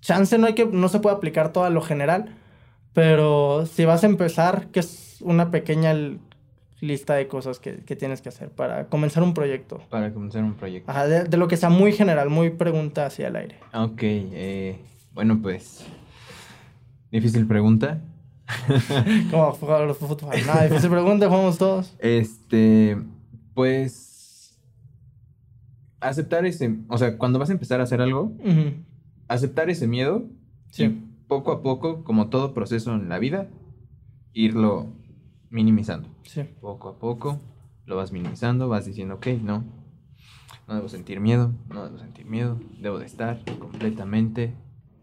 [0.00, 2.34] chance no hay que, no se puede aplicar todo a lo general,
[2.92, 5.94] pero si vas a empezar, que es una pequeña
[6.80, 9.82] lista de cosas que, tienes que hacer para comenzar un proyecto.
[9.90, 10.90] Para comenzar un proyecto.
[10.90, 13.56] Ajá, de, lo que sea muy general, muy pregunta hacia el aire.
[13.74, 14.78] Ok, eh,
[15.12, 15.84] bueno pues,
[17.10, 18.00] difícil pregunta.
[19.30, 20.34] Como los fútbol.
[20.46, 21.94] Nada, difícil pregunta, jugamos todos.
[22.00, 22.98] Este,
[23.54, 24.58] pues,
[26.00, 28.32] aceptar ese, o sea, cuando vas a empezar a hacer algo,
[29.30, 30.24] aceptar ese miedo
[30.70, 30.84] sí.
[30.84, 30.88] y
[31.28, 33.48] poco a poco, como todo proceso en la vida,
[34.32, 34.88] irlo
[35.50, 36.08] minimizando.
[36.24, 36.42] Sí.
[36.60, 37.40] Poco a poco
[37.86, 39.64] lo vas minimizando, vas diciendo, ok, no,
[40.66, 44.52] no debo sentir miedo, no debo sentir miedo, debo de estar completamente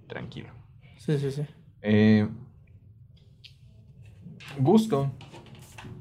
[0.08, 0.50] tranquilo.
[0.98, 1.44] Sí, sí, sí.
[1.82, 2.28] Eh,
[4.60, 5.10] gusto,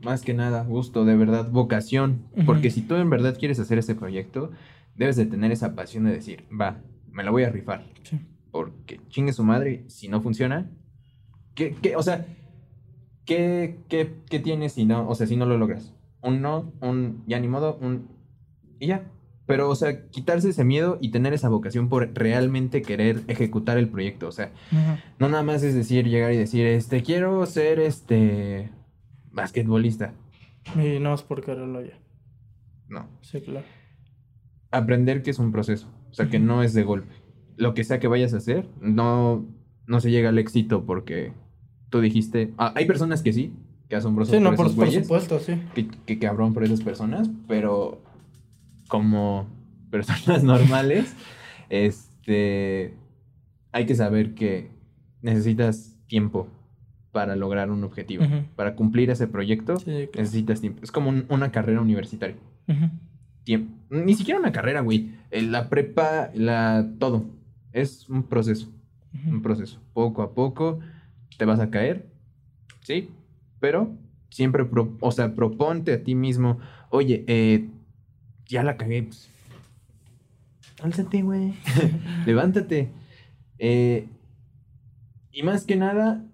[0.03, 3.95] más que nada, gusto, de verdad, vocación, porque si tú en verdad quieres hacer ese
[3.95, 4.51] proyecto,
[4.97, 6.83] debes de tener esa pasión de decir, va,
[7.17, 7.85] me la voy a rifar.
[8.03, 8.21] Sí.
[8.51, 10.71] Porque chingue su madre, si no funciona,
[11.55, 12.27] ¿qué, qué, o sea,
[13.25, 15.95] ¿qué, qué, qué tienes si no, o sea, si no lo logras?
[16.21, 18.09] Un no, un ya ni modo, un
[18.79, 19.11] y ya.
[19.47, 23.89] Pero, o sea, quitarse ese miedo y tener esa vocación por realmente querer ejecutar el
[23.89, 24.27] proyecto.
[24.27, 24.51] O sea,
[25.21, 28.71] no nada más es decir, llegar y decir, este, quiero ser, este,
[29.31, 30.15] basquetbolista.
[30.75, 31.97] Y no es por quererlo ya.
[32.89, 33.09] No.
[33.23, 33.65] Sí, claro.
[34.73, 35.89] Aprender que es un proceso.
[36.17, 37.13] O sea, que no es de golpe.
[37.59, 39.45] Lo que sea que vayas a hacer, no,
[39.87, 41.35] no se llega al éxito porque
[41.91, 42.55] tú dijiste.
[42.57, 43.53] Ah, hay personas que sí,
[43.91, 45.61] que asombroso sí, no, por, por supuesto, sí.
[45.75, 48.01] Que, que cabrón por esas personas, pero
[48.89, 49.47] como
[49.91, 51.15] personas normales,
[51.69, 52.95] este.
[53.73, 54.71] Hay que saber que
[55.21, 56.49] necesitas tiempo
[57.13, 58.25] para lograr un objetivo.
[58.57, 60.81] Para cumplir ese proyecto, necesitas tiempo.
[60.83, 62.37] Es como una carrera universitaria
[63.47, 63.73] tiempo.
[63.89, 65.13] Ni siquiera una carrera, güey.
[65.31, 66.87] Eh, la prepa, la.
[66.99, 67.25] todo.
[67.73, 68.71] Es un proceso.
[69.27, 69.81] Un proceso.
[69.95, 70.81] Poco a poco
[71.39, 72.11] te vas a caer.
[72.83, 73.09] Sí.
[73.61, 73.95] Pero
[74.29, 74.67] siempre,
[75.01, 76.59] o sea, proponte a ti mismo.
[76.91, 77.69] Oye, eh,
[78.47, 79.05] ya la cagué.
[79.05, 79.31] Pues,
[80.83, 81.55] álzate, güey.
[82.27, 82.91] Levántate.
[83.59, 84.09] Eh,
[85.33, 86.25] y más que nada,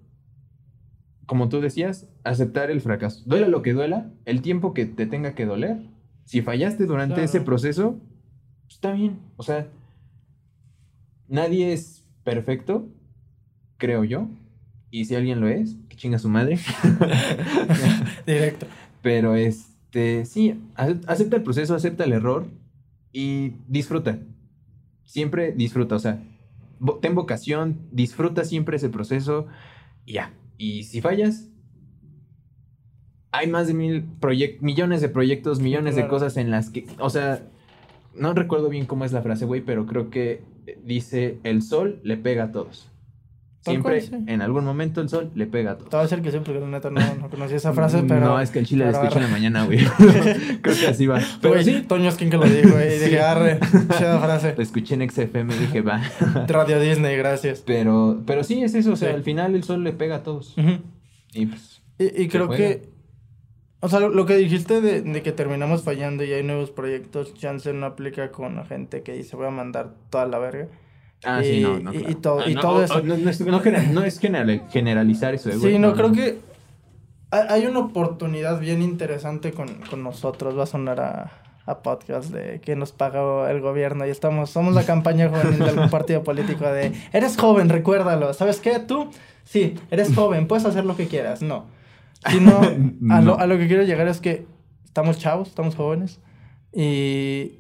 [1.27, 3.23] como tú decías, aceptar el fracaso.
[3.27, 5.92] Duela lo que duela, el tiempo que te tenga que doler,
[6.25, 7.99] si fallaste durante ese proceso,
[8.63, 9.19] pues, está bien.
[9.37, 9.69] O sea,
[11.29, 12.89] nadie es perfecto,
[13.77, 14.29] creo yo.
[14.91, 16.59] Y si alguien lo es, que chinga su madre.
[18.27, 18.67] Directo.
[19.01, 22.47] Pero este, sí, acepta el proceso, acepta el error
[23.13, 24.19] y disfruta.
[25.05, 26.23] Siempre disfruta, o sea,
[27.01, 29.47] ten vocación, disfruta siempre ese proceso
[30.05, 30.33] y ya.
[30.59, 31.49] Y si fallas,
[33.33, 34.05] hay más de mil
[34.61, 37.43] millones de proyectos, millones de cosas en las que, o sea,
[38.15, 40.43] no recuerdo bien cómo es la frase, güey, pero creo que
[40.85, 42.89] dice, el sol le pega a todos.
[43.63, 45.95] Siempre, en algún momento, el sol le pega a todos.
[45.95, 48.21] Va a decir que siempre, porque neta no, no conocía esa frase, pero...
[48.21, 49.79] No, es que el chile la escucho en la mañana, güey.
[50.63, 51.21] creo que así va.
[51.41, 51.85] Pero sí.
[51.87, 52.97] Toño es quien que lo dijo, güey.
[52.97, 54.55] Y dije, arre, esa frase.
[54.57, 56.03] Lo escuché en XFM y dije, va.
[56.49, 57.63] Radio Disney, gracias.
[57.65, 58.95] Pero, pero sí, es eso.
[58.95, 60.57] O sea, al final el sol le pega a todos.
[61.33, 61.83] Y pues...
[61.99, 62.92] Y, creo que
[63.85, 67.73] o sea, lo, que dijiste de, de, que terminamos fallando y hay nuevos proyectos, chance
[67.73, 70.69] no aplica con la gente que dice voy a mandar toda la verga.
[71.25, 71.93] Ah, sí, no, no.
[71.93, 73.03] Y, todo, y todo eso.
[73.03, 73.15] No,
[74.05, 74.21] es,
[74.71, 75.51] generalizar eso.
[75.51, 76.39] sí, no, creo que
[77.33, 80.57] hay una oportunidad bien interesante con, con nosotros.
[80.57, 81.33] Va a sonar a,
[81.67, 85.91] a, podcast de que nos paga el gobierno y estamos, somos la campaña juvenil del
[85.91, 88.33] partido político de eres joven, recuérdalo.
[88.33, 88.79] ¿Sabes qué?
[88.79, 89.11] Tú,
[89.45, 91.43] sí, eres joven, puedes hacer lo que quieras.
[91.43, 91.67] No.
[92.31, 92.61] Sino,
[93.11, 94.47] a, lo, a lo que quiero llegar es que
[94.85, 96.21] estamos chavos, estamos jóvenes.
[96.73, 97.53] Y,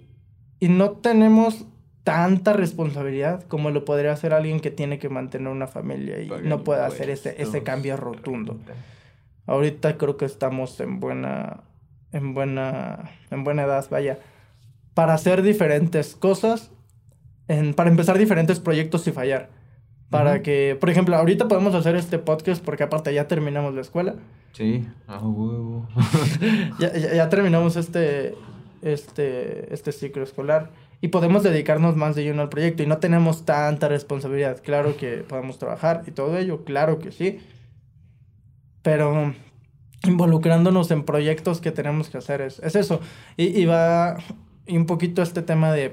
[0.60, 1.66] y no tenemos
[2.04, 6.64] tanta responsabilidad como lo podría hacer alguien que tiene que mantener una familia y no
[6.64, 8.58] puede hacer ese, ese cambio rotundo.
[9.46, 11.64] Ahorita creo que estamos en buena,
[12.12, 14.18] en buena, en buena edad, vaya,
[14.94, 16.70] para hacer diferentes cosas,
[17.48, 19.50] en, para empezar diferentes proyectos y fallar.
[20.10, 24.16] Para que, por ejemplo, ahorita podemos hacer este podcast porque aparte ya terminamos la escuela.
[24.52, 25.88] Sí, ah, huevo.
[26.78, 28.34] ya, ya, ya, terminamos este,
[28.82, 33.44] este, este ciclo escolar y podemos dedicarnos más de lleno al proyecto y no tenemos
[33.44, 34.62] tanta responsabilidad.
[34.62, 37.40] Claro que podemos trabajar y todo ello, claro que sí,
[38.82, 39.34] pero
[40.04, 43.00] involucrándonos en proyectos que tenemos que hacer es, es eso.
[43.36, 44.18] Y, y va
[44.66, 45.92] y un poquito este tema de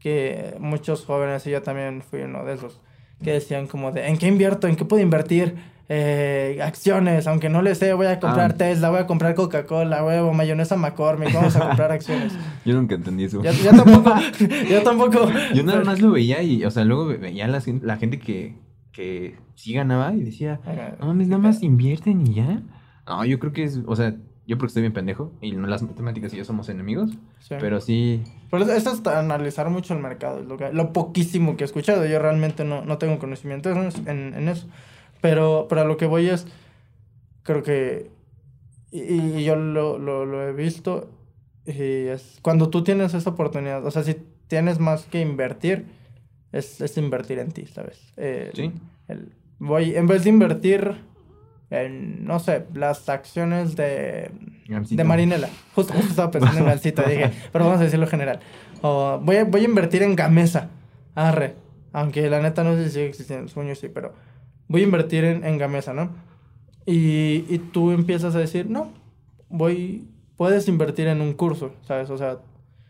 [0.00, 2.80] que muchos jóvenes, y yo también fui uno de esos,
[3.22, 4.68] que decían como de, ¿en qué invierto?
[4.68, 5.54] ¿En qué puedo invertir?
[5.88, 8.56] Eh, acciones, aunque no le sé, voy a comprar ah.
[8.56, 12.32] Tesla, voy a comprar Coca-Cola, huevo, mayonesa McCormick, vamos a comprar acciones.
[12.64, 13.42] Yo nunca entendí eso.
[13.42, 14.14] Yo, tampoco,
[14.70, 15.28] yo tampoco.
[15.54, 18.56] Yo nada más lo veía y, o sea, luego veía la, la gente que,
[18.92, 20.60] que sí ganaba y decía,
[20.98, 22.62] no mames, nada más invierten y ya.
[23.06, 24.16] No, yo creo que es, o sea,
[24.46, 27.10] yo porque estoy bien pendejo y las matemáticas y yo somos enemigos,
[27.48, 28.22] pero sí...
[28.50, 32.64] Pero esto es analizar mucho el mercado, lo, lo poquísimo que he escuchado, yo realmente
[32.64, 34.66] no, no tengo conocimiento en, en eso.
[35.24, 36.46] Pero, pero a lo que voy es,
[37.44, 38.10] creo que,
[38.90, 41.08] y, yo lo, lo, lo, he visto,
[41.64, 44.16] y es cuando tú tienes esa oportunidad, o sea, si
[44.48, 45.86] tienes más que invertir,
[46.52, 48.12] es, es invertir en ti, ¿sabes?
[48.52, 48.70] sí.
[49.08, 50.94] El, voy, en vez de invertir
[51.70, 54.30] en, no sé, las acciones de,
[54.68, 58.40] de Marinela, justo, estaba pensando en Gansito, dije, pero vamos a decirlo general,
[58.82, 60.68] o voy, a, voy a invertir en Gamesa,
[61.14, 61.54] arre,
[61.94, 64.12] aunque la neta no sé si sigue existiendo, sueño sí, pero
[64.68, 66.10] voy a invertir en, en Gamesa, ¿no?
[66.86, 68.92] Y, y, tú empiezas a decir, no,
[69.48, 72.10] voy, puedes invertir en un curso, ¿sabes?
[72.10, 72.38] O sea,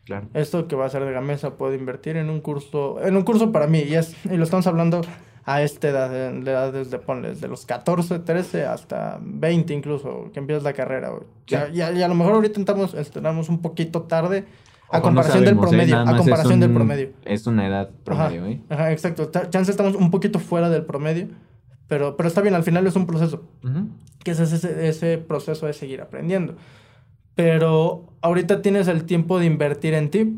[0.04, 0.26] claro.
[0.34, 3.52] esto que va a ser de Gamesa, puedo invertir en un curso, en un curso
[3.52, 5.02] para mí, y, es, y lo estamos hablando
[5.44, 10.40] a esta edad, de edad desde, ponle, desde los 14, 13 hasta 20 incluso, que
[10.40, 11.12] empiezas la carrera.
[11.46, 14.46] Ya, ya, a lo mejor ahorita estamos, estamos un poquito tarde
[14.90, 17.10] a comparación del promedio, a comparación del promedio.
[17.24, 18.60] Es una edad promedio, ¿eh?
[18.68, 19.30] Ajá, exacto.
[19.50, 21.28] Chance estamos un poquito fuera del promedio.
[21.88, 23.44] Pero, pero está bien, al final es un proceso.
[24.22, 26.56] Que es ese, ese proceso de seguir aprendiendo.
[27.34, 30.36] Pero ahorita tienes el tiempo de invertir en ti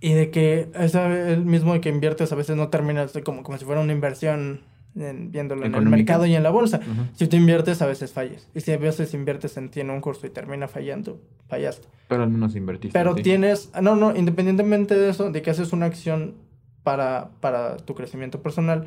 [0.00, 3.56] y de que ese, el mismo de que inviertes a veces no terminas como, como
[3.56, 4.60] si fuera una inversión
[4.96, 6.80] en, viéndolo en el mercado y en la bolsa.
[7.14, 8.48] Si tú inviertes, a veces falles.
[8.54, 11.88] Y si a veces inviertes en ti en un curso y termina fallando, fallaste.
[12.08, 12.98] Pero al menos invertiste.
[12.98, 16.34] Pero tienes, no, no, independientemente de eso, de que haces una acción
[16.82, 18.86] para, para tu crecimiento personal,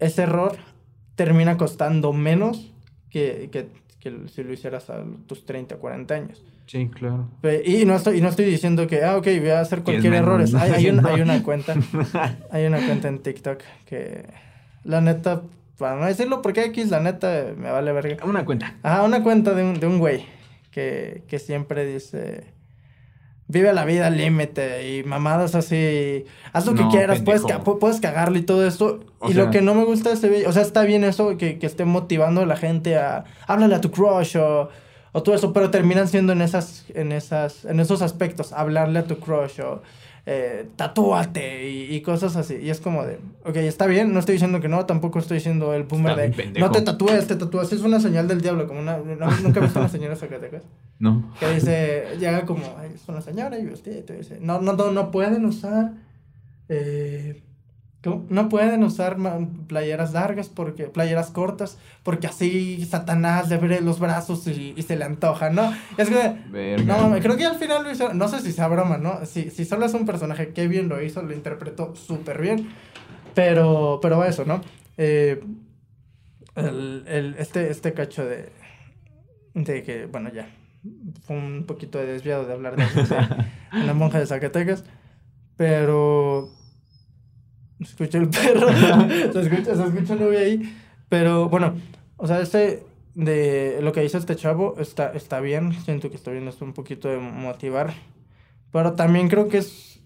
[0.00, 0.56] ese error
[1.14, 2.72] termina costando menos
[3.10, 3.68] que, que,
[4.00, 6.42] que si lo hicieras a tus 30, 40 años.
[6.66, 7.28] Sí, claro.
[7.64, 10.40] Y no estoy, y no estoy diciendo que, ah, ok, voy a hacer cualquier error.
[10.40, 11.74] Hay, hay, hay, una cuenta,
[12.50, 14.24] hay una cuenta en TikTok que,
[14.84, 15.42] la neta,
[15.76, 18.24] para no decirlo porque X, la neta, me vale verga.
[18.24, 18.76] Una cuenta.
[18.82, 20.24] Ajá, una cuenta de un, de un güey
[20.70, 22.49] que, que siempre dice
[23.50, 26.24] vive la vida al límite y mamadas así.
[26.52, 27.42] Haz lo que quieras, puedes,
[27.80, 29.00] puedes cagarle y todo esto.
[29.28, 31.84] y lo que no me gusta es, o sea, está bien eso, que, que esté
[31.84, 34.68] motivando a la gente a, háblale a tu crush o,
[35.12, 39.04] o todo eso, pero terminan siendo en esas, en esas, en esos aspectos, hablarle a
[39.04, 39.82] tu crush o
[40.26, 42.56] eh, tatúate y, cosas así.
[42.56, 45.74] Y es como de, ok, está bien, no estoy diciendo que no, tampoco estoy diciendo
[45.74, 47.72] el boomer de, no te tatúes, te tatúas.
[47.72, 50.62] Es una señal del diablo, como una, ¿nunca he visto una señora Zacatecas?
[51.00, 51.32] No.
[51.40, 52.62] Que dice, llega como,
[52.94, 55.94] es una señora y usted, te dice, no, no, no, no pueden usar,
[56.68, 57.42] eh,
[58.02, 59.18] no pueden usar
[59.66, 64.96] playeras largas, porque playeras cortas, porque así Satanás le abre los brazos y, y se
[64.96, 65.70] le antoja, ¿no?
[65.98, 69.26] Es que, no, creo que al final lo hizo, no sé si sea broma, ¿no?
[69.26, 72.70] Si, si solo es un personaje, qué bien lo hizo, lo interpretó súper bien,
[73.34, 74.62] pero, pero eso, ¿no?
[74.96, 75.42] Eh,
[76.56, 78.50] el, el, este, este cacho de,
[79.52, 80.48] de que, bueno, ya,
[81.26, 84.84] fue un poquito de desviado de hablar de, de una monja de Zacatecas,
[85.58, 86.50] pero
[87.80, 88.68] escucha el perro,
[89.32, 90.76] se escucha, se escucha el ahí.
[91.08, 91.74] Pero bueno,
[92.16, 95.72] o sea, este de lo que dice este chavo está, está bien.
[95.84, 97.92] Siento que está bien esto un poquito de motivar.
[98.72, 100.00] Pero también creo que es.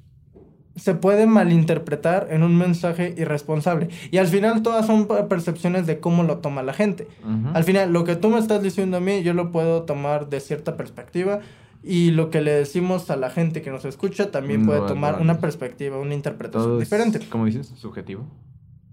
[0.76, 3.90] Se puede malinterpretar en un mensaje irresponsable.
[4.10, 7.06] Y al final todas son percepciones de cómo lo toma la gente.
[7.52, 10.40] Al final, lo que tú me estás diciendo a mí, yo lo puedo tomar de
[10.40, 11.38] cierta perspectiva
[11.86, 15.38] y lo que le decimos a la gente que nos escucha también puede tomar una
[15.38, 17.20] perspectiva, una interpretación diferente.
[17.28, 18.26] como dices, subjetivo.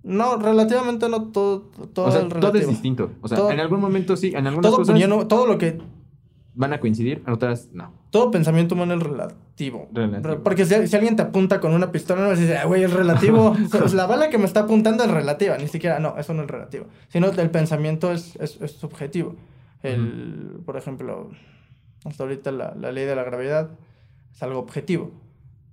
[0.04, 3.12] No, relativamente no todo, todo, o sea, todo es distinto.
[3.22, 5.28] O sea, en algún momento sí, en algunas todo cosas...
[5.28, 5.80] todo lo que
[6.54, 7.94] van a coincidir, en otras no.
[8.10, 9.90] Todo pensamiento humano es relativo.
[10.44, 13.56] Porque si, alguien te apunta con una pistola, no vas a decir, güey, es relativo.
[13.94, 15.58] la bala que me está apuntando es relativa.
[15.58, 16.88] Ni siquiera, no, eso no es relativo.
[17.08, 19.36] Sino el pensamiento es, es, subjetivo.
[19.82, 21.30] El, Por ejemplo,
[22.06, 23.70] hasta ahorita la, la, ley de la gravedad
[24.34, 25.12] es algo objetivo.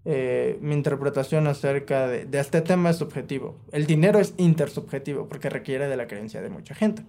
[0.04, 3.56] Eh, mi interpretación acerca de, de, este tema es subjetivo.
[3.72, 7.02] El dinero es intersubjetivo porque requiere de la creencia de mucha gente.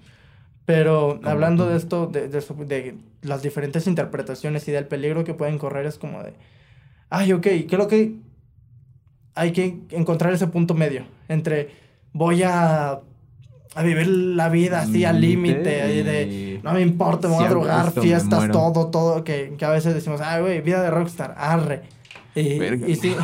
[0.65, 5.87] Pero hablando de esto, de, de, las diferentes interpretaciones y del peligro que pueden correr,
[5.87, 6.33] es como de,
[7.09, 8.17] ay, ok, creo que
[9.33, 11.69] hay que encontrar ese punto medio entre
[12.13, 12.99] voy a,
[13.75, 17.49] a vivir la vida así al límite, y de no me importa, me voy a
[17.49, 21.83] drogar, fiestas, todo, todo, que, que, a veces decimos, ay, güey, vida de rockstar, arre.
[22.35, 23.15] Y, y sí.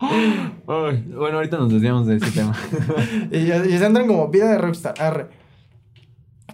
[0.66, 2.56] bueno, ahorita nos desviamos de ese tema.
[3.30, 5.28] y, y se entran como vida de rockstar, arre.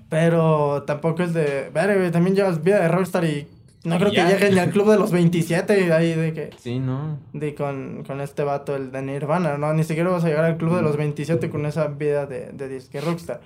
[0.09, 1.71] Pero tampoco es de.
[1.75, 3.49] Ver, también llevas vida de rockstar y
[3.87, 6.51] no creo que llegue ni al club de los 27 ahí de que.
[6.59, 7.19] Sí, no.
[7.33, 9.73] De con, con este vato, el de Nirvana, ¿no?
[9.73, 12.69] Ni siquiera vas a llegar al club de los 27 con esa vida de, de
[12.69, 13.41] disque rockstar.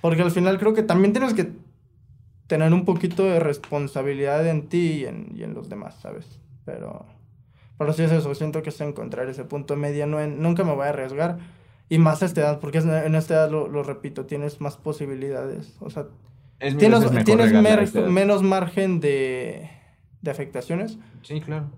[0.00, 1.52] Porque al final creo que también tienes que
[2.46, 6.40] tener un poquito de responsabilidad en ti y en, y en los demás, ¿sabes?
[6.64, 7.06] Pero.
[7.78, 10.06] Pero sí es eso, siento que es encontrar ese punto medio.
[10.06, 11.38] No, nunca me voy a arriesgar
[11.88, 15.76] y más a esta edad, porque en esta edad, lo, repito, tienes más posibilidades.
[15.80, 16.06] O sea,
[16.58, 19.70] tienes, tienes menos margen de,
[20.24, 20.98] de, afectaciones.
[21.22, 21.70] Sí, claro.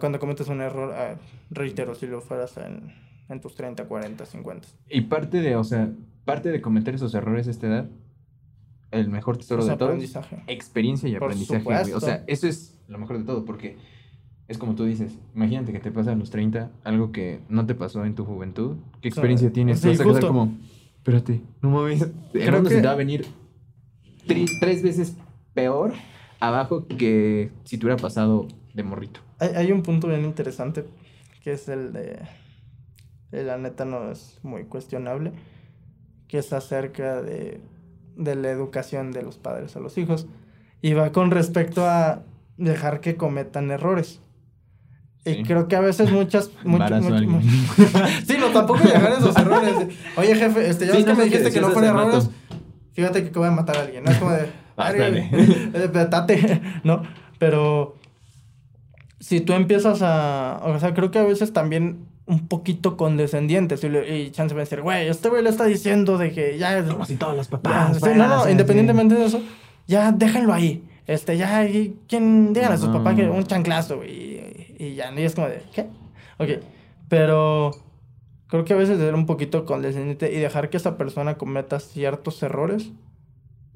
[0.00, 0.94] cuando cometes un error,
[1.50, 2.94] reitero, si lo fueras en,
[3.28, 4.68] en, tus 30, 40, 50.
[4.88, 5.90] Y parte de, o sea,
[6.24, 7.90] parte de cometer esos errores a esta edad,
[8.90, 9.96] el mejor tesoro de todo,
[10.46, 11.94] experiencia y aprendizaje.
[11.94, 13.76] O sea, eso es lo mejor de todo, porque
[14.48, 17.74] es como tú dices, imagínate que te pasa a los 30 algo que no te
[17.74, 18.76] pasó en tu juventud.
[19.02, 19.80] ¿Qué experiencia tienes?
[19.80, 20.54] Sí, vas a quedar como,
[20.96, 23.26] espérate, no mames, creo que se te va a venir
[24.26, 25.16] tres veces
[25.54, 25.92] peor
[26.40, 29.20] abajo que si te hubiera pasado de morrito.
[29.38, 30.84] Hay, hay un punto bien interesante
[31.42, 32.20] que es el de,
[33.30, 35.32] la neta no es muy cuestionable,
[36.26, 37.60] que es acerca de,
[38.16, 40.26] de la educación de los padres a los hijos.
[40.82, 42.22] Y va con respecto a
[42.56, 44.20] dejar que cometan errores.
[45.24, 46.50] Y creo que a veces muchas...
[46.64, 47.04] muchas
[48.26, 49.74] sí, no, tampoco a esos errores.
[50.16, 52.30] Oye, jefe, este, ya ves que me dijiste que no fueron errores.
[52.92, 54.04] Fíjate que voy a matar a alguien.
[54.04, 54.50] No es como de...
[56.10, 57.02] Tate, ¿no?
[57.38, 57.96] Pero
[59.20, 60.60] si tú empiezas a...
[60.64, 64.64] O sea, creo que a veces también un poquito condescendientes y, y chance va a
[64.64, 66.84] decir, güey, este güey le está diciendo de que ya...
[66.84, 68.00] Como si todos los papás...
[68.02, 69.40] no, no, independientemente de eso,
[69.86, 70.84] ya déjenlo ahí.
[71.06, 71.66] Este, ya,
[72.06, 72.52] ¿quién?
[72.52, 75.88] Díganle a sus papás que un chanclazo, güey y ya, y es como de, ¿qué?
[76.38, 76.62] Ok,
[77.08, 77.72] pero
[78.46, 82.42] creo que a veces ser un poquito condescendiente y dejar que esa persona cometa ciertos
[82.42, 82.92] errores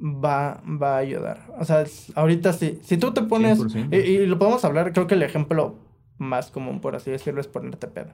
[0.03, 1.47] va, va a ayudar.
[1.59, 1.85] O sea,
[2.15, 3.59] ahorita sí, si tú te pones,
[3.91, 5.77] y, y, lo podemos hablar, creo que el ejemplo
[6.19, 8.11] más común, por así decirlo, es ponerte pedo.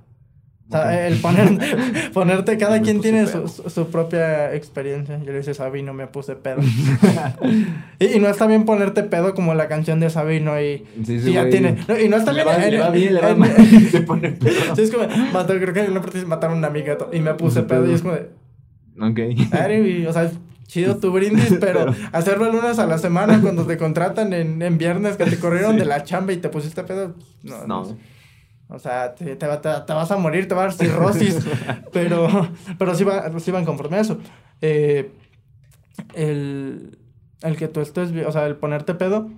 [0.68, 5.18] O sea, el poner, ponerte, cada quien tiene su, su, propia experiencia.
[5.18, 6.60] Yo le dice Sabino, me puse pedo.
[7.98, 11.48] y, no está bien ponerte pedo como la canción de Sabino y, sí, sí, ya
[11.48, 11.78] tiene.
[12.04, 12.46] y no está bien.
[12.70, 13.50] le va bien, le va mal.
[13.90, 14.76] se pone pedo.
[14.76, 17.32] Sí, es como, mató, creo que en una parte mataron a una amiga y me
[17.32, 18.28] puse pedo y es como de.
[19.00, 19.18] Ok.
[19.86, 20.30] y, o sea,
[20.68, 25.16] chido tu brindis, pero, hacerlo lunes a la semana cuando te contratan en, en viernes
[25.16, 27.16] que te corrieron de la chamba y te pusiste pedo.
[27.42, 27.66] no.
[27.66, 27.98] no.
[28.70, 31.38] O sea, te, te, vas a morir, te va a dar cirrosis.
[31.92, 34.18] pero, pero sí, va, sí van conforme a eso.
[34.60, 35.10] Eh,
[36.12, 36.98] el,
[37.40, 39.30] el que tú estés, o sea, el ponerte pedo,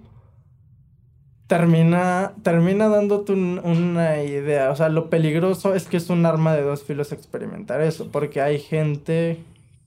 [1.46, 4.70] termina, termina dándote una idea.
[4.70, 8.08] O sea, lo peligroso es que es un arma de dos filos experimentar eso.
[8.10, 9.44] Porque hay gente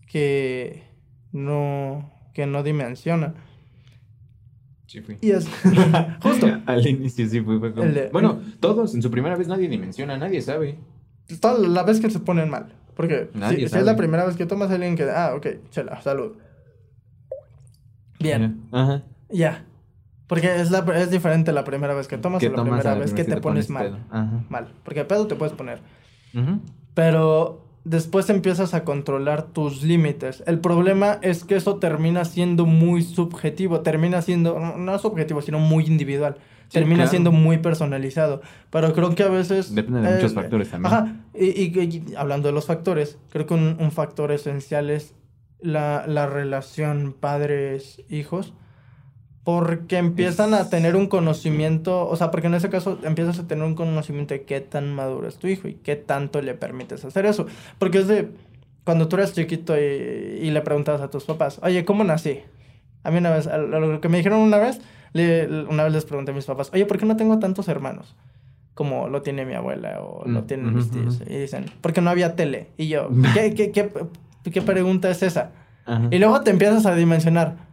[0.07, 0.83] que
[1.33, 3.33] no, que no dimensiona.
[4.87, 5.17] Sí fui.
[5.21, 5.47] Y es
[6.23, 6.47] justo.
[6.65, 7.59] Al inicio sí fui.
[7.59, 7.91] Fue como...
[8.11, 10.77] bueno, todos, en su primera vez nadie dimensiona, nadie sabe.
[11.41, 12.73] Toda la vez que se ponen mal.
[12.95, 15.03] Porque si, es la primera vez que tomas a alguien que...
[15.09, 16.33] Ah, ok, chela, salud.
[18.19, 18.61] Bien.
[18.71, 19.03] Ajá.
[19.29, 19.65] Ya.
[20.27, 23.23] Porque es, la, es diferente la primera vez que tomas a la primera vez que
[23.23, 24.05] te, pones, mal.
[24.11, 24.43] Ajá.
[24.49, 24.73] Mal.
[24.83, 25.79] Porque pedo te puedes poner.
[26.93, 30.43] Pero después empiezas a controlar tus límites.
[30.47, 35.85] El problema es que eso termina siendo muy subjetivo, termina siendo, no subjetivo, sino muy
[35.85, 36.37] individual.
[36.71, 38.41] termina siendo muy personalizado.
[38.71, 39.75] Pero creo que a veces...
[39.75, 40.93] Depende de muchos eh, factores también.
[40.93, 41.15] Ajá.
[41.37, 45.13] Y, hablando de los factores, creo que un, un factor esencial es
[45.59, 48.53] la, la relación padres-hijos
[49.43, 53.65] porque empiezan a tener un conocimiento, o sea, porque en ese caso empiezas a tener
[53.65, 57.25] un conocimiento de qué tan maduro es tu hijo y qué tanto le permites hacer
[57.25, 57.45] eso.
[57.77, 58.29] Porque es de,
[58.85, 62.39] cuando tú eres chiquito y, le preguntas a tus papás, oye, ¿cómo nací?
[63.03, 64.79] A mí una vez, lo que me dijeron una vez,
[65.69, 68.15] una vez les pregunté a mis papás, oye, ¿por qué no tengo tantos hermanos?
[68.75, 71.21] Como lo tiene mi abuela o lo mm, tienen mis tíos.
[71.27, 72.69] Y dicen, porque no había tele.
[72.77, 73.91] Y yo, ¿qué, qué, qué,
[74.51, 75.51] qué pregunta es esa?
[76.11, 77.72] Y luego te empiezas a dimensionar.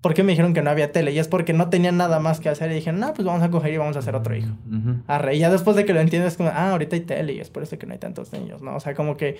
[0.00, 1.12] ¿Por qué me dijeron que no había tele?
[1.12, 2.70] Y es porque no tenían nada más que hacer.
[2.70, 4.52] Y dijeron, no, pues vamos a coger y vamos a hacer otro hijo.
[4.70, 7.50] Uh Y ya después de que lo entiendes, como, ah, ahorita hay tele y es
[7.50, 8.76] por eso que no hay tantos niños, ¿no?
[8.76, 9.38] O sea, como que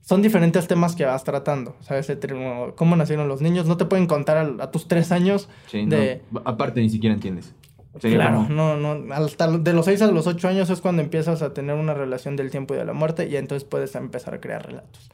[0.00, 1.76] son diferentes temas que vas tratando.
[1.80, 2.12] ¿Sabes?
[2.74, 3.66] ¿Cómo nacieron los niños?
[3.66, 6.20] No te pueden contar a, tus tres años de...
[6.44, 7.54] Aparte, ni siquiera entiendes.
[8.00, 9.14] claro, no, no.
[9.14, 12.34] Hasta de los seis a los ocho años es cuando empiezas a tener una relación
[12.34, 15.10] del tiempo y de la muerte y entonces puedes empezar a crear relatos.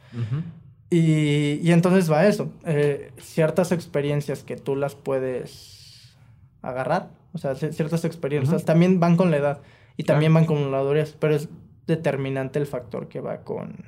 [0.91, 2.51] Y, y, entonces va eso.
[2.64, 6.16] Eh, ciertas experiencias que tú las puedes
[6.62, 9.61] agarrar, o sea, ciertas experiencias también van con la edad
[9.97, 11.49] y también van con la madurez, pero es
[11.86, 13.84] determinante el factor que va con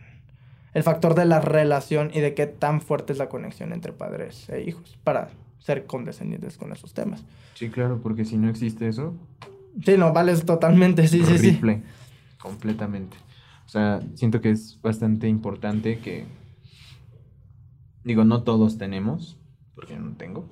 [0.72, 4.48] el factor de la relación y de qué tan fuerte es la conexión entre padres
[4.50, 7.24] e hijos para ser condescendientes con esos temas.
[7.54, 9.14] Sí, claro, porque si no existe eso...
[9.84, 11.60] Sí, no, vales totalmente, sí, sí, sí.
[12.38, 13.16] completamente.
[13.66, 16.24] O sea, siento que es bastante importante que...
[18.04, 19.38] Digo, no todos tenemos,
[19.74, 20.48] porque yo no tengo.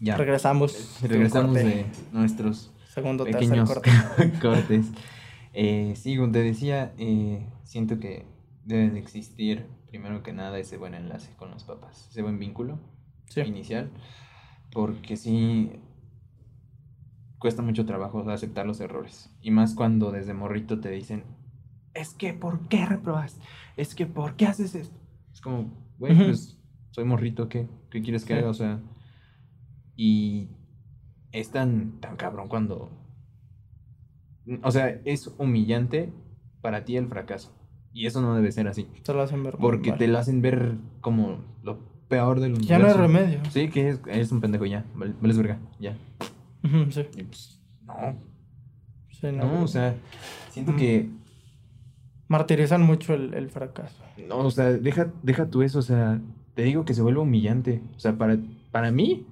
[0.00, 0.16] Ya.
[0.16, 1.00] Regresamos.
[1.02, 3.72] Regresamos de nuestros Segundo, pequeños
[4.40, 4.86] cortes.
[5.52, 8.24] Eh, sí, como te decía, eh, siento que
[8.64, 12.78] debe de existir, primero que nada, ese buen enlace con los papás, ese buen vínculo
[13.36, 13.90] inicial,
[14.72, 15.72] porque sí
[17.38, 21.24] cuesta mucho trabajo aceptar los errores, y más cuando desde morrito te dicen,
[21.94, 23.38] es que, ¿por qué reprobas?
[23.76, 24.98] Es que, ¿por qué haces esto?
[25.32, 26.58] Es como, güey, pues
[26.90, 27.68] soy morrito, ¿qué?
[27.90, 28.48] ¿Qué quieres que haga?
[28.48, 28.80] O sea,
[29.96, 30.48] y
[31.32, 32.90] es tan, tan cabrón cuando...
[34.62, 36.12] O sea, es humillante
[36.60, 37.52] para ti el fracaso.
[37.92, 38.88] Y eso no debe ser así.
[39.04, 39.56] Te lo hacen ver.
[39.56, 41.78] Porque te lo hacen ver como lo
[42.08, 42.68] peor del universo.
[42.68, 43.40] Ya no hay remedio.
[43.50, 44.84] Sí, que es, es un pendejo ya.
[44.94, 45.96] Vales verga, ya.
[46.90, 47.06] sí.
[47.16, 48.18] Y pues, no.
[49.10, 49.44] Sí, no.
[49.44, 49.94] No, o sea,
[50.50, 51.08] siento que.
[52.28, 54.03] Martirizan mucho el, el, fracaso.
[54.16, 56.20] No, o sea, deja, deja tú eso, o sea,
[56.54, 57.82] te digo que se vuelve humillante.
[57.96, 58.38] O sea, para,
[58.70, 59.26] para mí,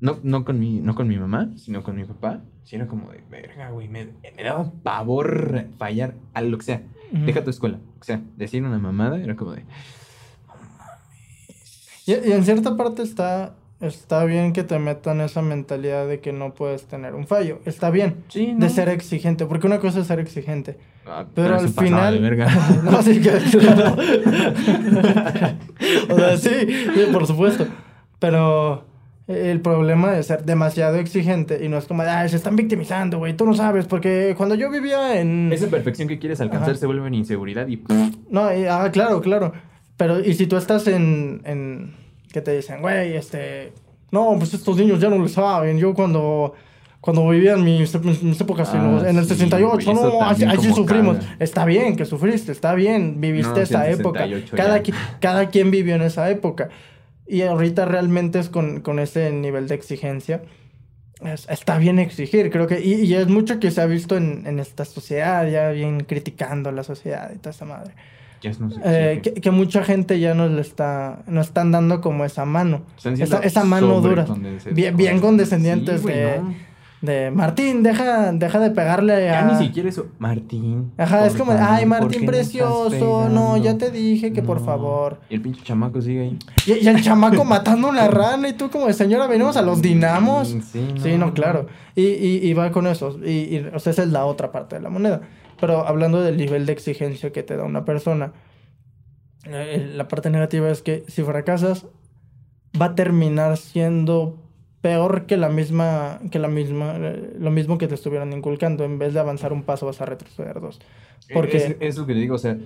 [0.00, 3.10] no, no, con mi, no con mi mamá, sino con mi papá, sí era como
[3.10, 6.82] de, verga, güey, me, me daba pavor fallar a lo que sea.
[7.12, 7.78] Deja tu escuela.
[8.00, 9.64] O sea, decir una mamada era como de.
[12.06, 16.32] Y, y, en cierta parte está, está bien que te metan esa mentalidad de que
[16.32, 17.60] no puedes tener un fallo.
[17.66, 20.78] Está bien de ser exigente, porque una cosa es ser exigente.
[21.06, 22.20] Ah, pero, al final.
[22.84, 23.30] no, sí, que.
[26.08, 26.50] o sea, sí,
[27.12, 27.66] por supuesto.
[28.18, 28.84] Pero
[29.26, 33.36] el problema de ser demasiado exigente y no es como, ay, se están victimizando, güey,
[33.36, 35.52] tú no sabes, porque cuando yo vivía en...
[35.52, 37.82] Esa perfección que quieres alcanzar se vuelve en inseguridad y...
[38.30, 39.52] No, ah, claro, claro.
[39.96, 41.94] Pero, y si tú estás en, en...
[42.32, 43.72] que te dicen, güey, este...
[44.10, 45.78] No, pues estos niños ya no lo saben.
[45.78, 46.54] Yo cuando...
[47.02, 51.16] Cuando vivía en mis, épocas, en, el 68, no, allí, sufrimos.
[51.40, 54.24] Está bien que sufriste, está bien, viviste esa época.
[54.54, 54.80] Cada,
[55.18, 56.68] cada quien vivió en esa época.
[57.26, 60.42] Y ahorita realmente es con, con ese nivel de exigencia.
[61.48, 62.78] está bien exigir, creo que.
[62.78, 66.68] Y, y, es mucho que se ha visto en, en, esta sociedad, ya bien criticando
[66.68, 67.94] a la sociedad y toda esa madre.
[68.84, 72.82] Eh, que, que, mucha gente ya nos le está, nos están dando como esa mano.
[73.04, 74.24] Esa, esa, mano dura.
[74.70, 76.40] Bien, bien condescendientes de
[77.02, 79.42] de Martín, deja, deja de pegarle a.
[79.42, 80.06] Ya ni siquiera eso.
[80.20, 80.92] Martín.
[80.96, 83.28] Ajá, es como, ay, Martín precioso.
[83.28, 85.20] No, ya te dije que por favor.
[85.28, 86.38] Y el pinche chamaco sigue ahí.
[86.64, 90.56] Y, el chamaco matando una rana y tú como, señora, venimos a los dinamos.
[90.72, 91.66] Sí, no, claro.
[91.96, 93.18] Y, y, va con eso.
[93.22, 95.22] Y, y, o sea, esa es la otra parte de la moneda.
[95.60, 98.32] Pero hablando del nivel de exigencia que te da una persona,
[99.44, 101.86] eh, la parte negativa es que si fracasas,
[102.80, 104.41] va a terminar siendo
[104.82, 108.84] peor que la misma, que la misma, lo mismo que te estuvieran inculcando.
[108.84, 110.80] En vez de avanzar un paso, vas a retroceder dos.
[111.32, 111.76] Porque...
[111.80, 112.58] Es, lo que te digo, o sea,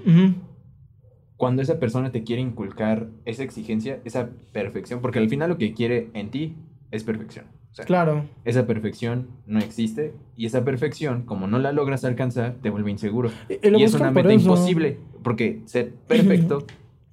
[1.37, 5.75] cuando esa persona te quiere inculcar esa exigencia, esa perfección, porque al final lo que
[5.75, 6.57] quiere en ti
[6.91, 7.45] es perfección.
[7.85, 8.25] claro.
[8.47, 13.31] Esa perfección no existe y esa perfección, como no la logras alcanzar, te vuelve inseguro.
[13.51, 16.65] Y, es una meta imposible, porque ser perfecto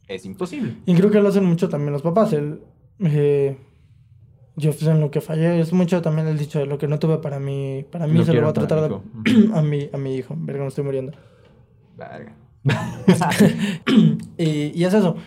[0.07, 0.75] es imposible.
[0.85, 2.31] Y creo que lo hacen mucho también los papás.
[2.31, 2.61] El,
[2.99, 3.57] eh,
[4.55, 6.99] yo pues, en lo que fallé es mucho también el dicho de lo que no
[6.99, 8.79] tuve para mí, para mí se lo voy a tratar
[9.53, 10.35] a, mi, a mi hijo.
[10.37, 11.13] Verga, no estoy muriendo.
[11.97, 12.35] Verga.
[14.37, 15.17] y, y, es eso.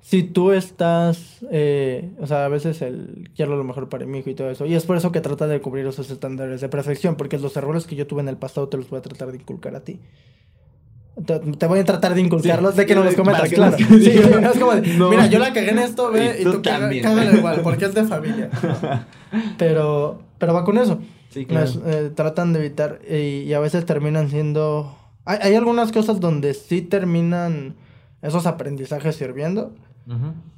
[0.00, 4.30] Si tú estás, eh, o sea, a veces el quiero lo mejor para mi hijo
[4.30, 4.66] y todo eso.
[4.66, 7.86] Y es por eso que trata de cubrir esos estándares de perfección, porque los errores
[7.86, 10.00] que yo tuve en el pasado te los voy a tratar de inculcar a ti.
[11.26, 13.76] Te, voy a tratar de inculcarlos de que no los cometas, claro.
[13.76, 17.60] Sí, es como de, mira, yo la cagué en esto, ve, y, tú, cágale igual,
[17.62, 18.50] porque es de familia.
[19.58, 21.00] Pero, Pero va con eso.
[21.28, 21.70] Sí, claro.
[21.86, 24.96] Eh, tratan de evitar y, y a veces terminan siendo...
[25.24, 27.74] Hay, hay algunas cosas donde sí terminan
[28.22, 29.72] esos aprendizajes sirviendo,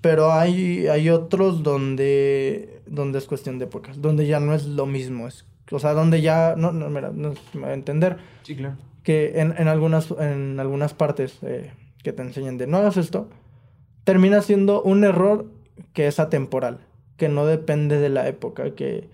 [0.00, 4.86] pero hay, hay otros donde, donde es cuestión de épocas, donde ya no es lo
[4.86, 5.26] mismo.
[5.26, 6.54] Es, o sea, donde ya...
[6.56, 8.76] No, no, mira, no me va a entender Sí, claro.
[9.04, 11.70] Que en, en, algunas, en algunas partes eh,
[12.02, 13.28] que te enseñan de no hagas esto,
[14.02, 15.46] termina siendo un error
[15.92, 16.80] que es atemporal,
[17.16, 19.08] que no depende de la época, que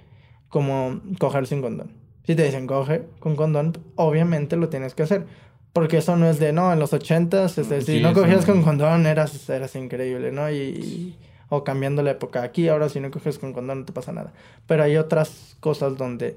[0.49, 1.93] como coger sin condón.
[2.25, 5.27] Si te dicen coge con condón, obviamente lo tienes que hacer.
[5.73, 8.47] Porque eso no es de, no, en los ochentas, este, si Sí, no eso cogías
[8.49, 8.55] no.
[8.55, 10.51] con condón eras, eras increíble, ¿no?
[10.51, 11.19] Y, y-
[11.49, 12.43] o cambiando la época.
[12.43, 14.33] Aquí ahora si no coges con condón no te pasa nada.
[14.67, 16.37] Pero hay otras cosas donde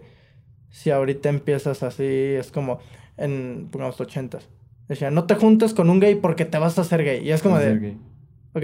[0.69, 2.79] si ahorita empiezas así, es como
[3.18, 4.47] en, pongamos, ochentas.
[4.88, 7.26] Decía, no te juntes con un gay porque te vas a hacer gay.
[7.26, 7.97] Y es como de,
[8.53, 8.57] Ok.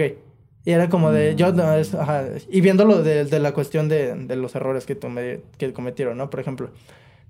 [0.66, 1.36] Y era como de, Mm.
[1.36, 2.24] yo, no, es, ajá.
[2.50, 6.28] Y viéndolo de, de la cuestión de, de los errores que, tome- que cometieron, ¿no?
[6.28, 6.70] Por ejemplo,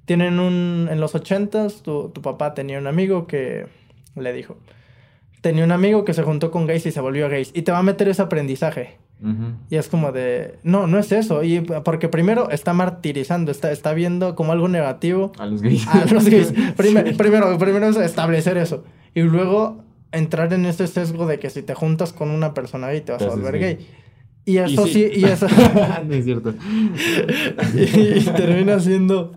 [0.04, 3.66] tienen un, en los ochentas, tu, tu papá tenía un amigo que
[4.16, 4.56] le dijo,
[5.40, 7.50] tenía un amigo que se juntó con gays y se volvió gays.
[7.54, 8.98] Y te va a meter ese aprendizaje.
[9.68, 11.42] Y es como de, no, no es eso.
[11.42, 15.86] Y porque primero está martirizando, está, está viendo como algo negativo A los gays.
[15.88, 16.52] a los gays.
[16.76, 18.82] Prime- primero, primero es establecer eso.
[19.14, 23.02] Y luego entrar en ese sesgo de que si te juntas con una persona gay
[23.02, 23.86] te vas a volver gay.
[24.46, 25.20] Y eso Y sí, sí.
[25.20, 25.46] y eso.
[26.06, 26.54] no es cierto.
[27.74, 29.32] y, termina siendo.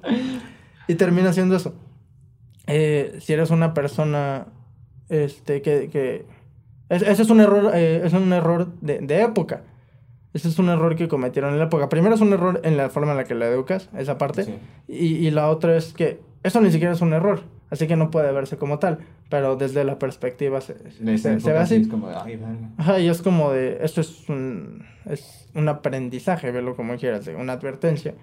[0.88, 1.74] Y termina siendo eso.
[2.68, 4.48] Eh, si eres una persona.
[5.14, 5.90] Este, que.
[5.92, 6.26] que
[6.90, 7.72] es- ese es un error.
[7.74, 9.64] eh, es un error de, de época.
[10.34, 11.90] Ese es un error que cometieron en la época.
[11.90, 14.44] Primero es un error en la forma en la que la educas, esa parte.
[14.46, 14.56] Sí.
[14.88, 17.42] Y, y la otra es que eso ni siquiera es un error.
[17.70, 18.98] Así que no puede verse como tal.
[19.30, 21.76] Pero desde la perspectiva se, De se, se ve así.
[21.76, 22.70] Es como, ay, verga.
[22.78, 27.36] Ajá, y es como de, esto es un, es un aprendizaje, velo como quieras, de
[27.36, 28.14] una advertencia,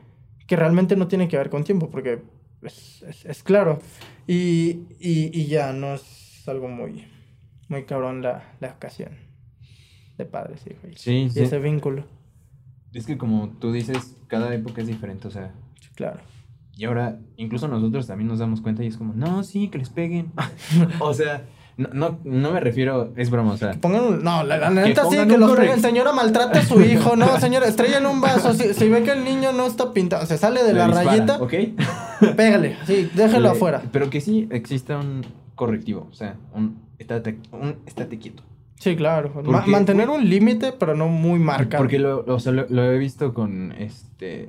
[0.46, 2.20] que realmente no tiene que ver con tiempo, porque
[2.62, 3.80] es, es, es claro.
[4.26, 6.02] Y, y, y ya, no es
[6.50, 7.06] algo muy,
[7.68, 9.10] muy cabrón la, la ocasión
[10.18, 11.00] de padres y hijos.
[11.00, 11.40] Sí, Y sí.
[11.42, 12.04] ese vínculo,
[12.92, 15.52] Es que como tú dices, cada época es diferente, o sea.
[15.80, 16.18] sí, claro.
[16.76, 19.90] Y ahora, incluso nosotros también nos damos cuenta y es como, no, sí, que les
[19.90, 20.32] peguen.
[21.00, 21.42] o sea,
[21.76, 23.72] no, no, no me refiero, es broma, o sea.
[23.74, 25.80] Pongan no, la, la neta sí, que los peguen.
[25.80, 27.16] Señora, maltrata a su hijo.
[27.16, 28.54] No, señora, estrella en un vaso.
[28.54, 31.10] Si, si ve que el niño no está pintado, se sale de le la dispara,
[31.10, 31.54] rayita, ¿Ok?
[32.36, 32.76] pégale.
[32.86, 33.82] Sí, déjelo Le- afuera.
[33.92, 35.22] Pero que sí exista un
[35.60, 38.42] correctivo, o sea, un estate, un estate quieto.
[38.76, 39.42] Sí, claro.
[39.44, 41.82] Ma- mantener un límite, pero no muy marcado.
[41.82, 44.48] Porque lo, o sea, lo, lo he visto con, este,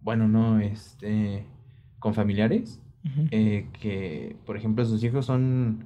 [0.00, 1.44] bueno, no, este,
[1.98, 3.28] con familiares, Ujú.
[3.30, 5.84] eh, que, por ejemplo, sus hijos son,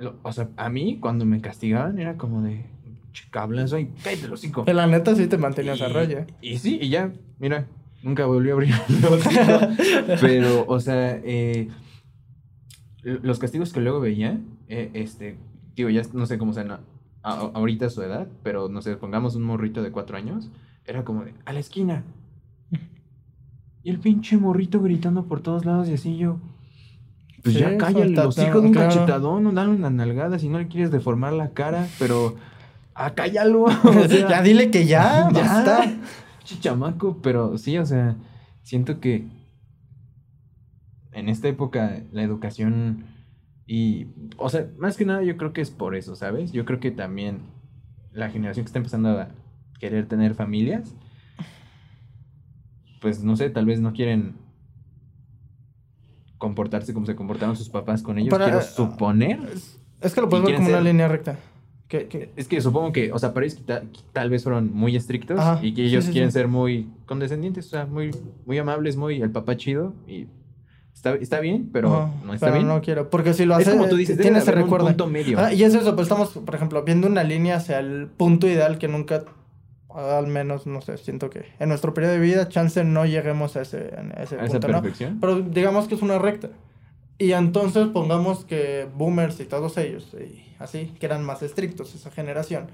[0.00, 2.64] lo- o sea, a mí cuando me castigaban era como de,
[3.30, 4.64] cablazo y cállate el hocico.
[4.64, 6.26] Pero la neta sí te mantenía Y- esa raya.
[6.42, 7.66] Y sí, y ya, mira,
[8.02, 10.16] nunca volví a abrir el.
[10.20, 11.68] Pero, o sea, eh,
[13.02, 14.38] los castigos que luego veía,
[14.68, 15.36] eh, este,
[15.76, 16.80] digo, ya no sé cómo sean a-
[17.22, 20.50] a- ahorita su edad, pero no sé, pongamos un morrito de cuatro años,
[20.84, 22.04] era como de, a la esquina.
[23.82, 26.36] Y el pinche morrito gritando por todos lados y así yo.
[27.42, 28.90] Pues Sí, ya cállale los hijos, un claro.
[28.90, 32.34] cachetadón, o dale una nalgada si no le quieres deformar la cara, pero.
[32.94, 33.64] ¡Ah, cállalo!
[33.84, 35.40] O sea, ya dile que ya, ya.
[35.40, 35.94] basta.
[36.44, 38.16] Chichamaco, pero sí, o sea,
[38.62, 39.24] siento que
[41.12, 43.04] en esta época la educación
[43.66, 44.06] y,
[44.36, 46.52] o sea, más que nada yo creo que es por eso, ¿sabes?
[46.52, 47.38] Yo creo que también
[48.12, 49.28] la generación que está empezando a
[49.78, 50.94] querer tener familias,
[53.00, 54.34] pues no sé, tal vez no quieren
[56.38, 59.38] comportarse como se comportaron sus papás con ellos, Para- quiero suponer.
[60.00, 61.38] Es que lo puedes ver como una línea recta.
[62.36, 64.94] Es que supongo que, o sea, para ellos que ta- que tal vez fueron muy
[64.94, 66.34] estrictos Ajá, y que sí, ellos sí, quieren sí.
[66.38, 68.10] ser muy condescendientes, o sea, muy,
[68.46, 70.26] muy amables, muy el papá chido y
[70.94, 72.68] está, está bien, pero Ajá, no está pero bien.
[72.68, 73.10] no quiero.
[73.10, 74.86] Porque si lo es hace, como tú dices, debe tiene de ese haber un recuerdo.
[74.88, 75.38] punto medio.
[75.38, 78.78] Ah, y es eso, pues estamos, por ejemplo, viendo una línea hacia el punto ideal
[78.78, 79.24] que nunca,
[79.94, 83.62] al menos, no sé, siento que en nuestro periodo de vida, chance no lleguemos a
[83.62, 84.82] ese, a ese a esa punto, ¿no?
[84.82, 85.18] perfección.
[85.20, 86.48] Pero digamos que es una recta.
[87.18, 92.10] Y entonces pongamos que boomers y todos ellos, y así, que eran más estrictos, esa
[92.10, 92.68] generación.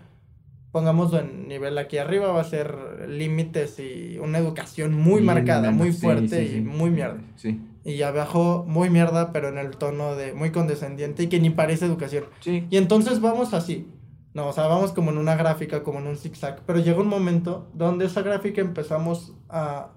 [0.70, 2.76] Pongámoslo en nivel aquí arriba, va a ser
[3.08, 6.56] límites y una educación muy Bien, marcada, muy sí, fuerte sí, sí.
[6.58, 7.16] y muy mierda.
[7.36, 7.58] Sí.
[7.86, 11.86] Y abajo muy mierda, pero en el tono de muy condescendiente y que ni parece
[11.86, 12.24] educación.
[12.40, 12.66] Sí.
[12.68, 13.88] Y entonces vamos así.
[14.34, 16.62] No, o sea, vamos como en una gráfica, como en un zigzag.
[16.66, 19.90] Pero llega un momento donde esa gráfica empezamos a...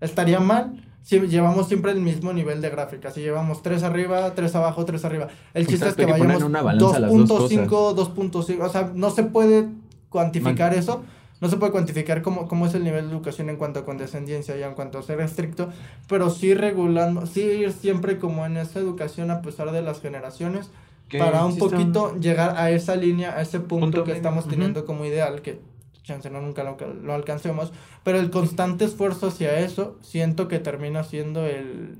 [0.00, 3.10] Estaría mal si llevamos siempre el mismo nivel de gráfica.
[3.10, 5.28] Si llevamos 3 arriba, 3 abajo, 3 arriba.
[5.52, 8.62] El chiste Exacto, es que que poner vayamos en una balanza las dos 2.5, 2.5.
[8.62, 9.68] O sea, no se puede
[10.08, 11.02] cuantificar eso.
[11.42, 14.56] No se puede cuantificar cómo, cómo es el nivel de educación en cuanto a condescendencia
[14.56, 15.70] y en cuanto a ser estricto,
[16.08, 20.70] pero sí regulando, sí ir siempre como en esa educación a pesar de las generaciones,
[21.18, 25.42] para un poquito llegar a esa línea, a ese punto, que estamos teniendo como ideal,
[25.42, 25.58] que
[26.04, 27.72] chance no nunca lo, lo alcancemos,
[28.04, 31.98] pero el constante esfuerzo hacia eso, siento que termina siendo el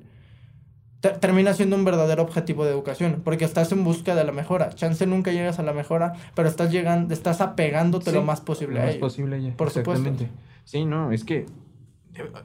[1.03, 4.71] termina siendo un verdadero objetivo de educación, porque estás en busca de la mejora.
[4.71, 8.87] Chance nunca llegas a la mejora, pero estás llegando, estás apegándote lo más posible lo
[8.87, 9.57] más posible ella.
[9.57, 10.29] Por Exactamente.
[10.65, 11.47] Sí, no, es que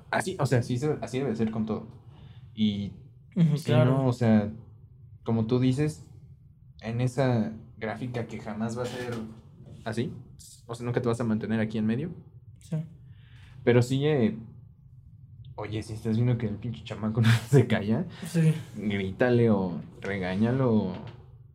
[0.10, 1.88] así, o sea, sí, así debe ser con todo.
[2.55, 2.93] Y
[3.64, 4.05] claro.
[4.05, 4.49] o sea,
[5.24, 6.03] como tú dices,
[6.82, 9.14] en esa gráfica que jamás va a ser
[9.86, 10.12] así,
[10.66, 12.10] o sea, nunca te vas a mantener aquí en medio.
[12.60, 12.78] Sí.
[13.64, 14.36] Pero sí eh,
[15.58, 18.53] oye, si estás viendo que el pinche chamaco no se calla, sí.
[18.76, 20.93] grítale o regáñalo o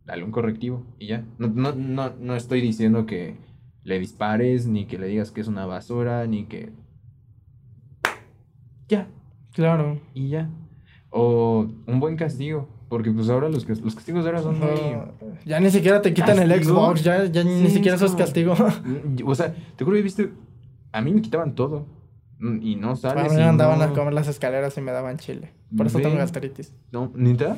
[0.05, 1.25] dale un correctivo y ya.
[1.39, 3.37] No, no, no, no estoy diciendo que
[3.83, 6.71] le dispares, ni que le digas que es una basura, ni que...
[8.87, 9.07] Ya.
[9.53, 9.99] Claro.
[10.13, 10.49] Y ya.
[11.09, 12.67] O un buen castigo.
[12.89, 14.69] Porque pues ahora los, los castigos de ahora son muy...
[15.45, 18.53] Ya ni siquiera te quitan el Xbox, ya, ya ni siquiera eso es castigo.
[19.25, 20.29] O sea, te juro que viste...
[20.91, 21.87] A mí me quitaban todo.
[22.43, 23.23] Mm, y no sales.
[23.25, 25.53] A mí me andaban a comer las escaleras y me daban chile.
[25.75, 26.73] Por eso tengo gastritis.
[26.91, 27.55] No, ¿neta?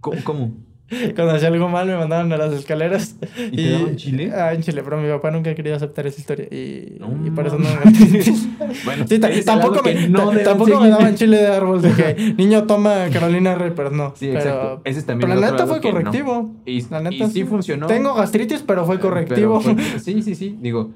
[0.00, 0.24] ¿Cómo?
[0.24, 0.56] ¿Cómo?
[1.14, 3.16] Cuando hacía algo mal me mandaban a las escaleras.
[3.52, 4.32] ¿Y, te daban chile?
[4.34, 6.46] Ah, en Chile, pero mi papá nunca quería aceptar esa historia.
[6.50, 7.92] Y, y por eso no me
[8.86, 13.08] Bueno, sí, tampoco, me, no tampoco me daban chile de árbol de que niño toma
[13.12, 14.14] Carolina Reaper, no.
[14.16, 14.80] Sí, exacto.
[14.84, 16.54] Ese es también pero la neta fue correctivo.
[16.64, 17.86] Y, la neta, y sí funcionó.
[17.86, 19.62] Tengo gastritis, pero fue correctivo.
[20.00, 20.56] sí, sí, sí.
[20.58, 20.90] Digo,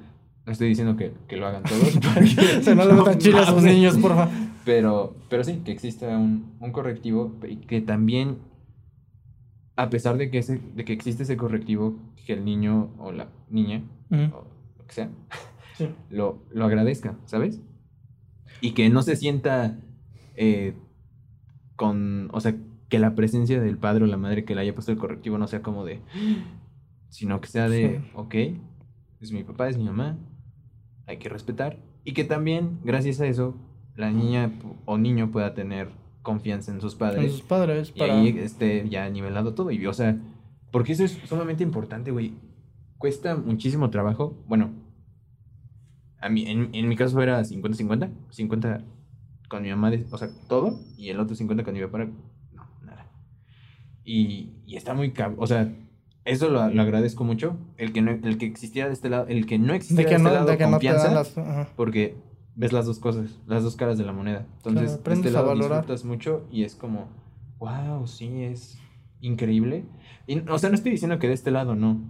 [0.46, 1.88] no estoy diciendo que, que lo hagan todos.
[2.62, 4.28] Se no le metan chile a sus niños, porfa.
[4.64, 8.38] Pero, pero sí, que exista un, un correctivo y que también,
[9.76, 13.28] a pesar de que, ese, de que existe ese correctivo, que el niño o la
[13.48, 14.46] niña, o
[14.78, 15.10] lo que sea,
[16.10, 17.60] lo, lo agradezca, ¿sabes?
[18.60, 19.78] Y que no se sienta
[20.36, 20.74] eh,
[21.76, 22.54] con, o sea,
[22.88, 25.46] que la presencia del padre o la madre que le haya puesto el correctivo no
[25.46, 26.00] sea como de,
[27.08, 28.34] sino que sea de, ok,
[29.20, 30.18] es mi papá, es mi mamá,
[31.06, 31.78] hay que respetar.
[32.04, 33.54] Y que también, gracias a eso,
[33.96, 34.52] la niña
[34.84, 35.88] o niño pueda tener
[36.22, 37.24] confianza en sus padres.
[37.24, 39.70] En sus padres, y ahí esté ya nivelado todo.
[39.70, 40.18] Y, o sea,
[40.70, 42.34] porque eso es sumamente importante, güey.
[42.98, 44.42] Cuesta muchísimo trabajo.
[44.46, 44.72] Bueno,
[46.20, 48.10] a mí, en, mi caso era 50-50.
[48.30, 48.84] 50
[49.48, 50.80] con mi mamá, o sea, todo.
[50.96, 52.06] Y el otro 50 con mi papá.
[52.52, 53.06] No, nada.
[54.04, 55.12] Y, y está muy...
[55.36, 55.70] O sea,
[56.24, 57.56] eso lo, agradezco mucho.
[57.76, 60.30] El que, no, el que existiera de este lado, el que no existiera de, este
[60.30, 61.24] lado, de confianza,
[61.76, 62.16] porque
[62.56, 64.46] ves las dos cosas, las dos caras de la moneda.
[64.56, 67.08] Entonces, de este lado disfrutas mucho y es como,
[67.58, 68.78] wow, sí, es
[69.20, 69.84] increíble.
[70.26, 72.00] Y, o sea, no estoy diciendo que de este lado no,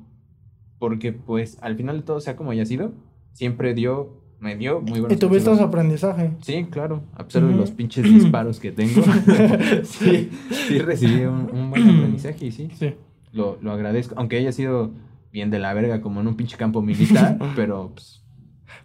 [0.78, 2.92] porque pues al final de todo, sea como haya sido,
[3.32, 6.30] siempre dio, me dio muy buenos Y tuviste ese aprendizaje.
[6.40, 9.02] Sí, claro, a pesar de los pinches disparos que tengo,
[9.82, 10.30] sí.
[10.50, 12.68] sí recibí un, un buen aprendizaje y sí.
[12.74, 12.94] Sí
[13.34, 14.92] lo, lo agradezco, aunque haya sido
[15.32, 18.22] bien de la verga como en un pinche campo militar, pero pues,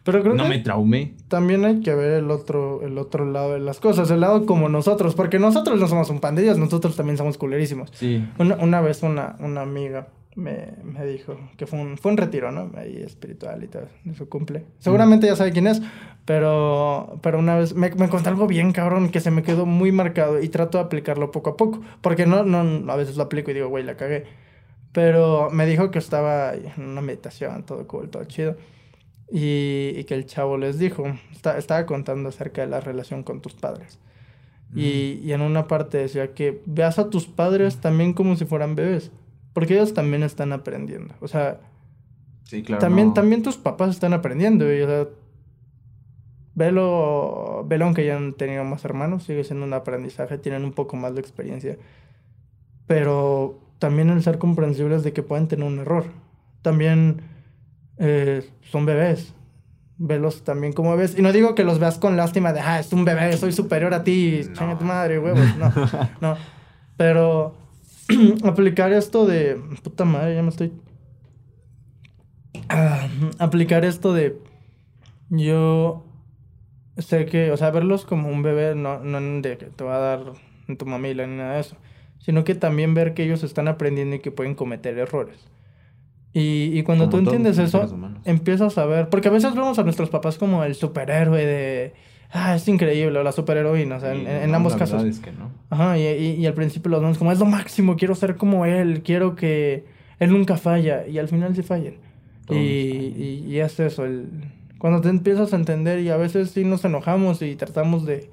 [0.04, 1.16] pero creo no me traumé.
[1.28, 4.68] También hay que ver el otro, el otro lado de las cosas, el lado como
[4.68, 7.92] nosotros, porque nosotros no somos un pandillas, nosotros también somos culerísimos.
[7.94, 8.28] Sí.
[8.38, 12.52] Una, una vez una, una amiga me, me, dijo que fue un, fue un retiro,
[12.52, 12.72] ¿no?
[12.78, 14.66] Ahí espiritual y todo, de su cumple.
[14.80, 15.82] Seguramente ya sabe quién es,
[16.26, 19.92] pero, pero una vez me, me contó algo bien cabrón que se me quedó muy
[19.92, 23.52] marcado y trato de aplicarlo poco a poco, porque no, no, a veces lo aplico
[23.52, 24.26] y digo, güey, la cagué.
[24.92, 28.56] Pero me dijo que estaba en una meditación, todo cool, todo chido.
[29.32, 33.54] Y, y que el chavo les dijo, estaba contando acerca de la relación con tus
[33.54, 34.00] padres.
[34.76, 38.76] Y, y en una parte decía que veas a tus padres también como si fueran
[38.76, 39.12] bebés.
[39.60, 41.14] Porque ellos también están aprendiendo.
[41.20, 41.60] O sea,
[42.44, 44.74] sí, claro, también, también tus papás están aprendiendo.
[44.74, 45.08] Y, o sea,
[46.56, 50.96] velo, velo aunque ya han tenido más hermanos, sigue siendo un aprendizaje, tienen un poco
[50.96, 51.78] más de experiencia.
[52.88, 56.06] Pero también el ser comprensibles de que pueden tener un error.
[56.62, 57.22] También
[57.98, 59.34] eh, son bebés.
[59.98, 61.20] Velos también como bebés.
[61.20, 63.94] Y no digo que los veas con lástima de, ah, es un bebé, soy superior
[63.94, 64.78] a ti, no.
[64.78, 65.58] tu madre, huevos.
[65.58, 65.74] No,
[66.22, 66.38] no.
[66.96, 67.59] Pero
[68.44, 69.60] aplicar esto de.
[69.84, 70.74] Puta madre, ya me estoy.
[72.70, 73.08] Ah,
[73.38, 74.38] aplicar esto de.
[75.30, 76.06] Yo
[76.98, 80.00] sé que, o sea, verlos como un bebé, no, no de que te va a
[80.00, 80.34] dar
[80.68, 81.76] en tu mamila ni nada de eso,
[82.20, 85.50] sino que también ver que ellos están aprendiendo y que pueden cometer errores.
[86.34, 87.88] Y, y cuando tú entiendes eso,
[88.26, 91.94] empiezas a ver, porque a veces vemos a nuestros papás como el superhéroe de
[92.32, 95.04] ah, es increíble, la superheroína, o sea, en, ambos la casos.
[95.04, 95.52] Es que no.
[95.70, 99.02] Ajá, y, y, al principio los vemos como, es lo máximo, quiero ser como él,
[99.04, 99.86] quiero que
[100.20, 101.96] él nunca falla, y al final sí fallan.
[102.50, 104.28] Y, y, es eso, el
[104.80, 108.32] Cuando te empiezas a entender y a veces sí nos enojamos y tratamos de...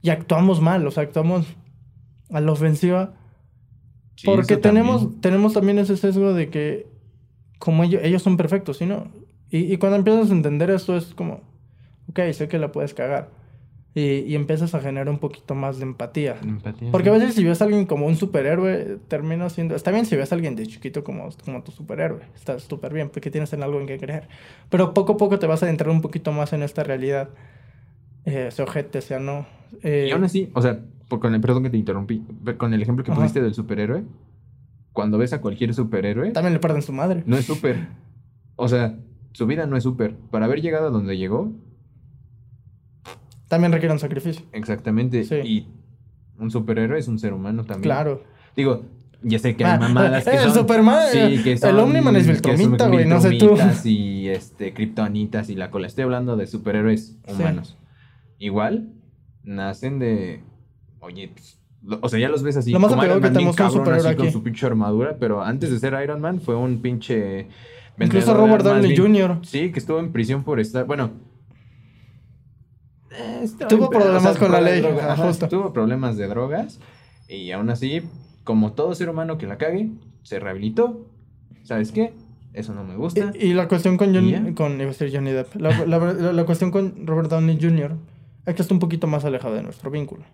[0.00, 1.46] Y actuamos mal, o sea, actuamos
[2.30, 3.14] a la ofensiva.
[4.24, 5.20] porque tenemos también.
[5.20, 6.86] tenemos también ese sesgo de que
[7.58, 9.08] como ellos, ellos son perfectos, ¿sí no?
[9.50, 11.40] Y, y cuando empiezas a entender esto es como,
[12.12, 13.42] ok, sé que la puedes cagar
[13.94, 16.38] y, y, empiezas a generar un poquito más de empatía.
[16.42, 19.74] empatía Porque a veces si ves a alguien como un superhéroe, termina siendo...
[19.74, 23.10] Está bien si ves a alguien de chiquito como, como tu superhéroe, está súper bien,
[23.10, 24.28] porque tienes en algo en que creer.
[24.70, 27.28] Pero poco a poco te vas a adentrar un poquito más en esta realidad,
[28.24, 29.46] eh, sea ojete, sea no.
[29.82, 32.22] Eh, y aún así, o sea, por, con el, perdón que te interrumpí,
[32.56, 34.04] con el ejemplo que pusiste del superhéroe,
[34.94, 36.30] cuando ves a cualquier superhéroe...
[36.30, 37.24] También le parten su madre.
[37.26, 37.88] No es super.
[38.56, 38.98] O sea,
[39.32, 40.16] su vida no es super.
[40.30, 41.52] Para haber llegado a donde llegó,
[43.52, 44.46] también requiere un sacrificio.
[44.52, 45.20] Exactamente.
[45.44, 45.66] Y
[46.38, 47.82] un superhéroe es un ser humano también.
[47.82, 48.24] Claro.
[48.56, 48.86] Digo,
[49.20, 52.26] ya sé que hay ah, mamadas que el Superman, sí, que son, el Omniman es
[52.26, 53.54] Viltromita, güey, no sé tú.
[53.84, 55.86] y este, Kryptonitas y la cola.
[55.86, 57.76] Estoy hablando de superhéroes humanos.
[58.38, 58.88] Igual,
[59.44, 60.42] nacen de...
[61.00, 61.60] Oye, pues,
[62.00, 62.70] o sea, ya los ves así.
[62.72, 64.22] Lo más como Iron que tenemos un superhéroe aquí.
[64.22, 67.48] Con su pinche armadura, pero antes de ser Iron Man fue un pinche...
[68.00, 69.40] Incluso Robert Downey Jr.
[69.42, 70.86] Sí, que estuvo en prisión por estar...
[70.86, 71.10] Bueno,
[73.68, 74.82] tuvo problemas con la ley.
[75.50, 76.80] tuvo problemas de drogas.
[77.28, 78.02] Y aún así,
[78.44, 79.90] como todo ser humano que la cague,
[80.22, 81.06] se rehabilitó.
[81.64, 82.12] ¿Sabes qué?
[82.52, 83.32] Eso no me gusta.
[83.38, 87.96] Y, la cuestión con Johnny, con, Johnny Depp, la, la, cuestión con Robert Downey Jr.
[88.44, 90.24] es que está un poquito más alejado de nuestro vínculo.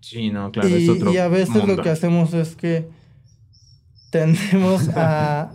[0.00, 2.88] Sí, no, claro, y, es otro Y a veces lo que hacemos es que
[4.10, 5.52] tendemos a,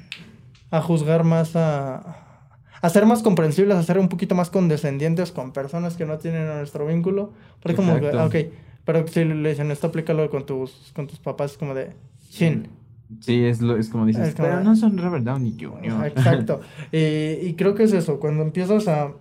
[0.70, 2.31] a juzgar más a,
[2.82, 6.46] a ser más comprensibles, a ser un poquito más condescendientes con personas que no tienen
[6.48, 7.32] nuestro vínculo.
[7.60, 8.34] Porque como, ok,
[8.84, 11.92] pero si le dicen esto, aplícalo con tus, con tus papás, como de,
[12.28, 12.68] chin.
[13.20, 16.06] Sí, es, lo, es como dices, pero no son Robert Downey Jr.
[16.06, 16.60] Exacto.
[16.92, 19.12] y, creo que es eso, cuando empiezas a,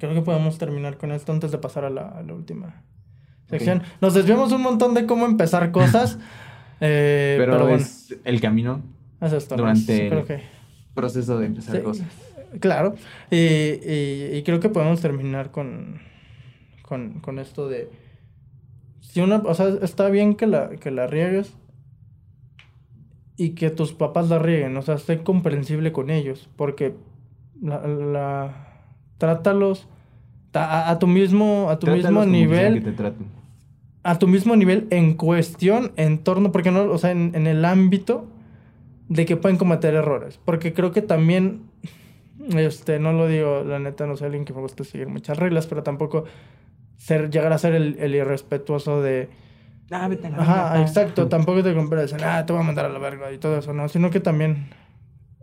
[0.00, 2.82] Creo que podemos terminar con esto antes de pasar a la, última
[3.48, 3.82] sección.
[4.02, 6.18] Nos desviamos un montón de cómo empezar cosas.
[6.80, 8.82] Eh, pero, es el camino.
[9.20, 9.56] Es esto.
[9.56, 10.42] Durante creo que
[10.94, 12.06] proceso de empezar cosas.
[12.60, 12.94] Claro,
[13.30, 16.00] y, creo que podemos terminar con,
[16.82, 17.90] con, esto de...
[19.00, 21.54] Si una, o sea, está bien que la, que la riegues
[23.36, 26.94] y que tus papás la rieguen, o sea, sé comprensible con ellos, porque
[27.60, 28.82] la, la
[29.18, 29.88] trátalos
[30.52, 32.94] a, tu mismo, a tu mismo nivel.
[34.04, 37.64] A tu mismo nivel en cuestión, en torno, porque no, o sea, en, en el
[37.64, 38.26] ámbito
[39.08, 40.38] de que pueden cometer errores.
[40.44, 41.62] Porque creo que también,
[42.54, 45.66] este, no lo digo, la neta, no soy alguien que me gusta seguir muchas reglas,
[45.66, 46.24] pero tampoco
[46.96, 49.28] ser, llegar a ser el, irrespetuoso de...
[49.90, 51.28] Ah, vete a la Ajá, exacto.
[51.28, 53.88] Tampoco te comprendes, ah, te voy a mandar a la verga y todo eso, ¿no?
[53.88, 54.68] Sino que también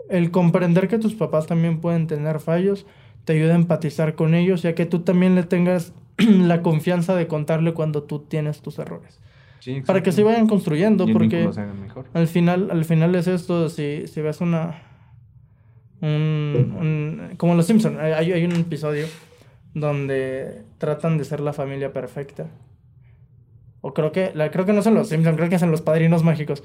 [0.10, 2.86] el comprender que tus papás también pueden tener fallos
[3.24, 7.28] te ayuda a empatizar con ellos, ya que tú también le tengas la confianza de
[7.28, 9.22] contarle cuando tú tienes tus errores
[9.86, 11.50] para que se vayan construyendo, porque
[12.14, 14.84] al final, al final es esto, si, si ves una...
[16.02, 19.06] Un, como los Simpsons, hay, hay un episodio
[19.74, 22.50] donde tratan de ser la familia perfecta.
[23.82, 26.24] O creo que, la, creo que no son los Simpsons, creo que son los padrinos
[26.24, 26.64] mágicos.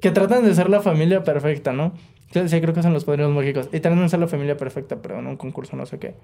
[0.00, 1.94] Que tratan de ser la familia perfecta, ¿no?
[2.30, 3.68] Sí, creo que son los padrinos mágicos.
[3.72, 6.14] Y tratan de ser la familia perfecta, pero en un concurso no sé qué.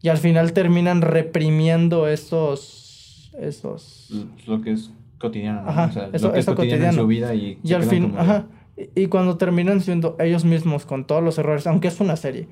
[0.00, 3.32] Y al final terminan reprimiendo esos...
[3.38, 4.10] esos...
[4.46, 4.90] Lo que es
[5.20, 8.14] cotidiano, O sea, eso, lo que es cotidiano, en su vida y, y al fin,
[8.16, 8.46] ajá.
[8.94, 12.48] Y cuando terminan siendo ellos mismos con todos los errores, aunque es una serie,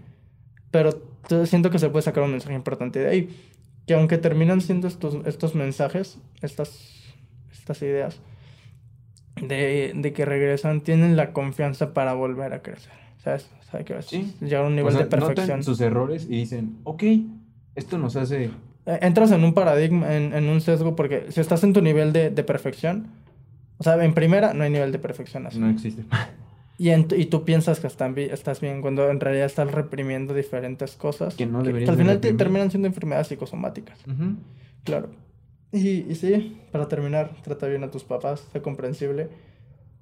[0.70, 0.90] pero
[1.46, 3.28] siento que se puede sacar un mensaje importante de ahí.
[3.86, 7.14] Que aunque terminan siendo estos, estos mensajes, estas,
[7.50, 8.20] estas ideas,
[9.40, 12.92] de, de que regresan, tienen la confianza para volver a crecer.
[13.16, 13.50] ¿Sabes?
[13.70, 14.34] ¿Sabes qué sí.
[14.40, 15.62] Llegar a un nivel de perfección.
[15.62, 17.02] sus errores y dicen, ok,
[17.74, 18.50] esto nos hace
[19.00, 23.08] entras en un paradigma, en, un sesgo, porque si estás en tu nivel de, perfección,
[23.78, 25.58] o sea, en primera no hay nivel de perfección así.
[25.58, 26.04] No existe.
[26.78, 31.34] Y, y tú piensas que estás bien cuando en realidad estás reprimiendo diferentes cosas.
[31.34, 31.88] Que no deberías.
[31.88, 33.98] Que al final te terminan siendo enfermedades psicosomáticas.
[34.84, 35.10] Claro.
[35.72, 39.28] Y, y sí, para terminar, trata bien a tus papás, sé comprensible.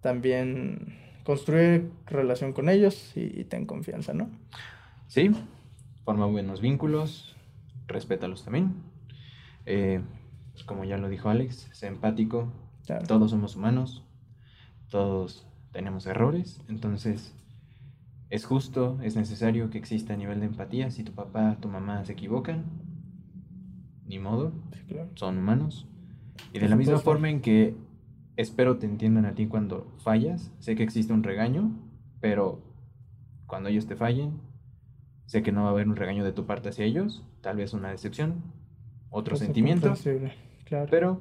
[0.00, 4.28] También construye relación con ellos y, y ten confianza, ¿no?
[5.08, 5.30] Sí,
[6.04, 7.35] forma buenos vínculos,
[7.86, 8.74] respétalos también.
[9.64, 10.00] Eh,
[10.52, 12.52] pues como ya lo dijo Alex, sé empático.
[13.08, 14.04] Todos somos humanos,
[14.88, 17.34] todos tenemos errores, entonces
[18.30, 20.90] es justo, es necesario que exista a nivel de empatía.
[20.90, 22.64] Si tu papá, tu mamá se equivocan,
[24.06, 24.52] ni modo,
[25.14, 25.86] son humanos.
[26.52, 27.76] Y de la misma forma en que
[28.36, 31.72] espero te entiendan a ti cuando fallas, sé que existe un regaño,
[32.20, 32.60] pero
[33.46, 34.40] cuando ellos te fallen,
[35.26, 37.74] sé que no va a haber un regaño de tu parte hacia ellos, tal vez
[37.74, 38.42] una decepción,
[39.08, 39.94] otro sentimiento,
[40.64, 40.88] claro.
[40.90, 41.20] pero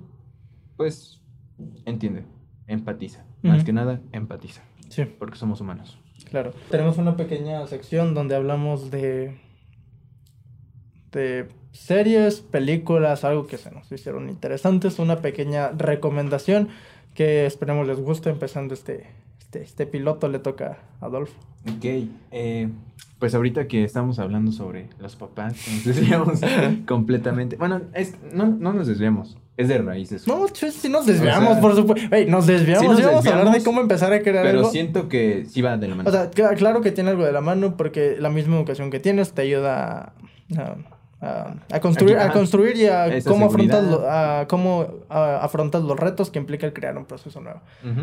[0.75, 1.21] pues
[1.85, 2.23] entiende,
[2.65, 4.63] empatiza, más que nada empatiza.
[4.89, 5.05] Sí.
[5.05, 5.99] Porque somos humanos.
[6.27, 6.51] Claro.
[6.71, 9.37] Tenemos una pequeña sección donde hablamos de
[11.11, 16.69] de series, películas, algo que se nos hicieron interesantes, una pequeña recomendación
[17.13, 19.11] que esperemos les guste empezando este
[19.45, 21.33] este, este piloto le toca a Adolfo.
[21.69, 21.85] Ok,
[22.31, 22.69] eh,
[23.19, 26.41] pues ahorita que estamos hablando sobre los papás, nos desviamos
[26.87, 27.55] completamente.
[27.55, 30.27] Bueno, es, no, no nos desviamos, es de raíces.
[30.27, 32.09] No, sí nos desviamos, por supuesto.
[32.27, 35.77] nos desviamos, vamos a hablar de cómo empezar a crear pero siento que sí va
[35.77, 36.09] de la mano.
[36.09, 39.31] O sea, claro que tiene algo de la mano porque la misma educación que tienes
[39.33, 40.13] te ayuda a
[40.57, 40.75] a,
[41.81, 46.73] construir, a construir y a cómo, afrontas, a cómo afrontas los retos que implica el
[46.73, 47.61] crear un proceso nuevo.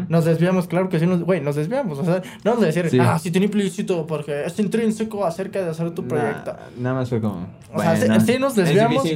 [0.08, 1.98] Nos desviamos, claro que sí, nos, güey, nos desviamos.
[1.98, 5.90] O sea, no a decir, ah, sí tiene implícito porque es intrínseco acerca de hacer
[5.92, 6.56] tu proyecto.
[6.78, 7.46] nada más fue como.
[7.72, 9.08] O sea, sí, nos desviamos.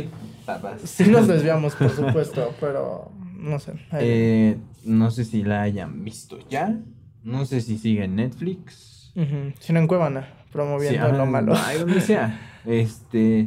[0.85, 3.73] sí nos desviamos, por supuesto, pero no sé.
[3.93, 6.77] Eh, no sé si la hayan visto ya.
[7.25, 9.13] No sé si sigue en Netflix.
[9.59, 11.55] Sino en Cuevana, promoviendo lo malo.
[11.57, 12.41] Ay, donde sea.
[12.67, 13.45] Este.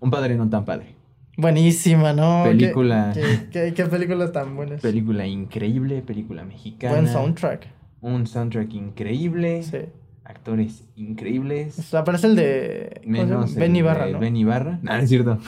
[0.00, 0.94] Un padre no tan padre.
[1.38, 2.44] Buenísima, ¿no?
[2.44, 3.12] Película.
[3.52, 4.76] ¿Qué, qué, película tan buena?
[4.76, 6.94] Película increíble, película mexicana.
[6.94, 7.66] Buen soundtrack.
[8.00, 9.62] Un soundtrack increíble.
[9.62, 9.78] Sí.
[10.24, 11.94] Actores increíbles.
[11.94, 13.00] aparece el de.
[13.04, 14.18] Menos Ben Ibarra, ¿no?
[14.18, 14.80] Ben Ibarra.
[14.82, 15.38] No, es cierto.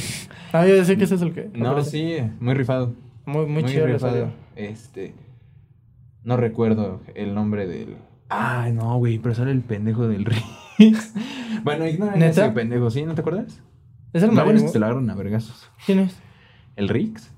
[0.52, 1.50] ah, yo decía que ese es el que.
[1.54, 2.94] No, sí, muy rifado.
[3.24, 4.30] Muy, muy, muy chido rifado.
[4.54, 5.14] Este.
[6.24, 7.96] No recuerdo el nombre del.
[8.28, 10.24] Ah, no, güey, pero sale el pendejo del
[10.78, 11.14] Rix.
[11.64, 13.02] bueno, ignora ese pendejo, ¿sí?
[13.04, 13.62] ¿No te acuerdas?
[14.12, 15.70] ¿Es el bueno es que se lo agarran a vergazos.
[15.84, 16.16] ¿Quién es?
[16.76, 17.30] El Rix.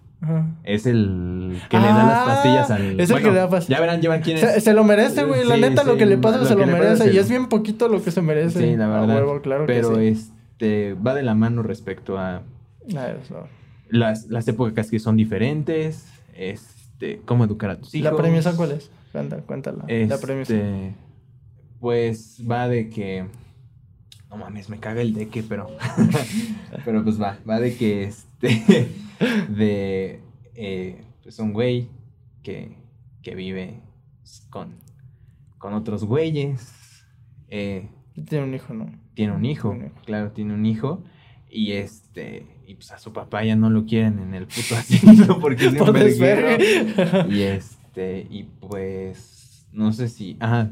[0.65, 3.01] Es el que le da las ah, pastillas al.
[3.01, 3.79] Es el que le da pastillas.
[3.79, 4.63] Ya verán, llevan quién es.
[4.63, 5.47] Se, lo merece, güey.
[5.47, 7.13] la neta, lo que le pasa se lo merece.
[7.13, 8.61] Y es bien poquito lo que se merece.
[8.61, 9.41] Sí, la verdad.
[9.43, 12.43] claro Pero este va de la mano respecto a.
[12.87, 13.47] eso.
[13.89, 16.07] Las, las épocas que son diferentes.
[16.35, 18.13] Este, cómo educar a tus hijos.
[18.13, 18.91] ¿La premisa cuál es?
[19.13, 19.85] Cuéntala, cuéntala.
[19.89, 20.55] la premisa.
[20.55, 20.95] Este,
[21.81, 23.25] pues va de que
[24.31, 25.69] no mames, me caga el deque, pero.
[26.85, 28.89] pero pues va, va de que este.
[29.49, 30.21] de.
[30.55, 31.89] Eh, pues un güey
[32.43, 32.77] que,
[33.23, 33.81] que vive
[34.49, 34.77] con,
[35.59, 37.05] con otros güeyes.
[37.49, 37.89] Eh,
[38.29, 38.93] tiene un hijo, ¿no?
[39.15, 41.03] Tiene un hijo, claro, tiene un hijo.
[41.49, 42.47] Y este.
[42.67, 45.81] Y pues a su papá ya no lo quieren en el puto asiento porque es
[45.81, 47.29] un verguero.
[47.29, 48.29] Y este.
[48.31, 49.67] Y pues.
[49.73, 50.37] No sé si.
[50.39, 50.71] Ajá.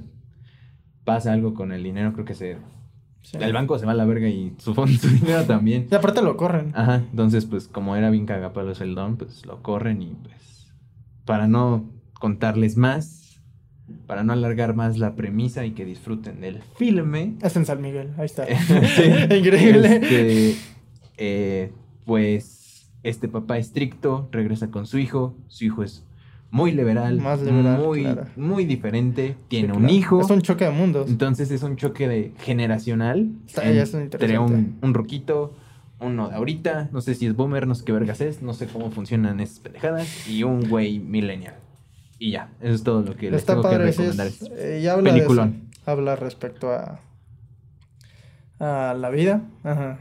[1.05, 2.59] Pasa algo con el dinero, creo que se
[3.33, 5.87] el banco se va a la verga y su, fondo, su dinero también.
[5.91, 6.72] Y aparte lo corren.
[6.74, 10.72] Ajá, entonces pues como era bien cagapalos el don, pues lo corren y pues
[11.24, 13.41] para no contarles más,
[14.07, 17.37] para no alargar más la premisa y que disfruten del filme.
[17.43, 18.47] Es en San Miguel, ahí está.
[19.37, 19.97] Increíble.
[19.97, 20.57] Este,
[21.18, 21.72] eh,
[22.05, 26.05] pues este papá estricto regresa con su hijo, su hijo es
[26.51, 30.20] muy liberal, Más liberal muy, muy diferente, tiene un hijo.
[30.20, 31.09] Es un choque de mundos.
[31.09, 33.28] Entonces es un choque de generacional.
[33.57, 35.55] entre un, un roquito,
[36.01, 38.66] uno de ahorita, no sé si es boomer, no sé qué vergas es, no sé
[38.66, 41.55] cómo funcionan esas pendejadas, y un güey millennial.
[42.18, 44.28] Y ya, eso es todo lo que les tengo que recomendar.
[44.57, 45.53] Eh, y habla
[45.86, 47.01] habla respecto a,
[48.59, 49.42] a la vida.
[49.62, 49.99] Ajá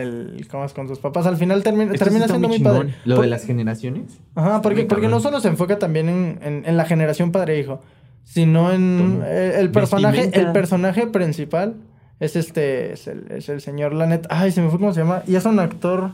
[0.00, 1.26] el cómo es con sus papás.
[1.26, 2.94] Al final termina, termina siendo muy, padre.
[3.04, 4.18] Lo de las generaciones.
[4.34, 7.80] Ajá, porque, porque no solo se enfoca también en, en, la generación padre-hijo,
[8.24, 11.76] sino en el, personaje, el personaje principal
[12.18, 14.26] es este, es el, es el señor Lanet.
[14.30, 15.22] Ay, se me fue cómo se llama.
[15.26, 16.12] Y es un actor.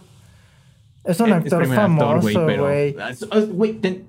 [1.05, 2.97] Es un actor famoso, güey.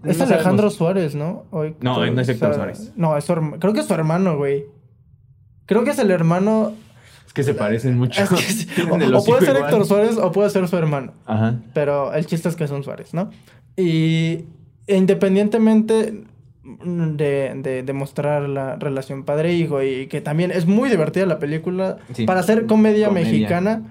[0.03, 1.45] Es, Alejandro Suárez, ¿no?
[1.51, 2.91] no, no es Héctor Suárez.
[2.95, 4.65] No, es creo que es su hermano, güey.
[5.65, 6.73] Creo que es el hermano
[7.33, 8.23] que se parecen mucho.
[8.91, 11.13] o, puede ser Héctor Suárez o puede ser su hermano.
[11.25, 11.55] Ajá.
[11.73, 13.31] Pero el chiste es que son Suárez, ¿no?
[13.75, 14.45] Y
[14.87, 16.23] independientemente
[16.63, 22.39] de, de, mostrar la relación padre-hijo y que también es muy divertida la película, para
[22.39, 23.83] hacer comedia, mexicana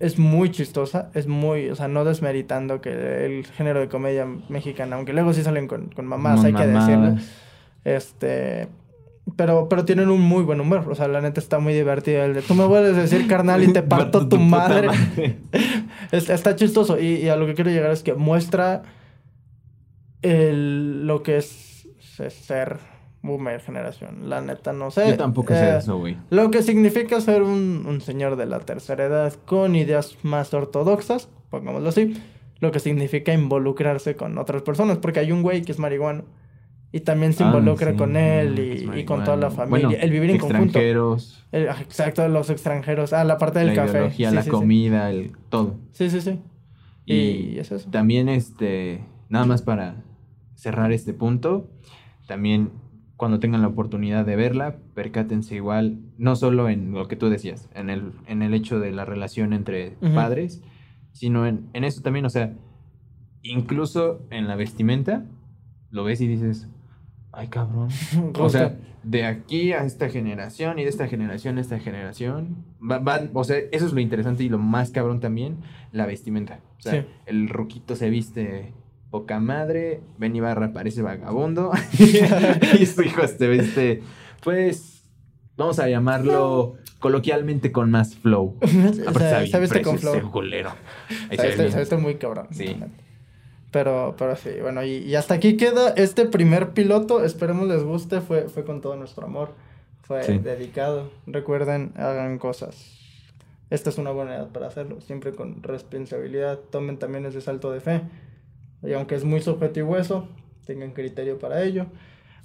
[0.00, 4.96] es muy chistosa, es muy, o sea, no desmeritando que el género de comedia mexicana,
[4.96, 7.16] aunque luego sí salen con, con mamás, hay que decirlo.
[7.84, 8.68] Este,
[9.36, 10.86] pero, pero tienen un muy buen humor.
[10.90, 12.24] O sea, la neta está muy divertida.
[12.24, 14.88] El de tú me vuelves a decir carnal y te parto tu madre.
[16.12, 17.00] está chistoso.
[17.00, 18.82] Y, a lo que quiero llegar es que muestra
[20.22, 21.88] el, lo que es
[22.28, 22.78] ser
[23.22, 24.28] boomer generación.
[24.28, 25.08] La neta, no sé.
[25.08, 26.18] Yo tampoco sé eh, eso, güey.
[26.28, 31.30] Lo que significa ser un, un señor de la tercera edad con ideas más ortodoxas,
[31.48, 32.22] pongámoslo así.
[32.60, 34.98] Lo que significa involucrarse con otras personas.
[34.98, 36.24] Porque hay un güey que es marihuano
[36.94, 38.56] y también se ah, involucra con él
[38.96, 39.98] y, con toda la familia.
[39.98, 40.78] el vivir en conjunto.
[40.78, 41.44] Extranjeros.
[41.50, 43.12] exacto, los extranjeros.
[43.12, 44.12] Ah, la parte del la café.
[44.30, 45.74] la comida, el todo.
[45.90, 46.38] Sí, sí, sí.
[47.04, 47.90] Y, es eso.
[47.90, 50.04] También, este, nada más para
[50.54, 51.68] cerrar este punto,
[52.28, 52.70] también
[53.16, 57.68] cuando tengan la oportunidad de verla, percátense igual, no solo en lo que tú decías,
[57.74, 60.62] en el, en el hecho de la relación entre padres,
[61.10, 62.54] sino en, en eso también, o sea,
[63.42, 65.26] incluso en la vestimenta,
[65.90, 66.68] lo ves y dices,
[67.36, 67.88] ay cabrón.
[68.38, 73.30] o sea, de aquí a esta generación y de esta generación a esta generación, van,
[73.34, 75.58] o sea, eso es lo interesante y lo más cabrón también,
[75.92, 76.60] la vestimenta.
[76.78, 78.72] O sea, el roquito se viste
[79.10, 81.70] poca madre, Ben Ibarra parece vagabundo
[82.80, 84.02] y su hijo se viste,
[84.42, 85.04] pues,
[85.56, 88.56] vamos a llamarlo coloquialmente con más flow.
[88.62, 90.14] se, viste con flow.
[91.38, 92.48] Se viste muy cabrón.
[92.50, 92.76] Sí.
[93.74, 97.24] Pero, pero sí, bueno, y, hasta aquí queda este primer piloto.
[97.24, 98.20] Esperemos les guste.
[98.20, 99.50] Fue, fue con todo nuestro amor.
[100.02, 101.10] Fue dedicado.
[101.26, 103.00] Recuerden, hagan cosas.
[103.70, 105.00] Esta es una buena edad para hacerlo.
[105.00, 106.60] Siempre con responsabilidad.
[106.70, 108.02] Tomen también ese salto de fe.
[108.84, 110.28] Y aunque es muy subjetivo eso,
[110.66, 111.86] tengan criterio para ello.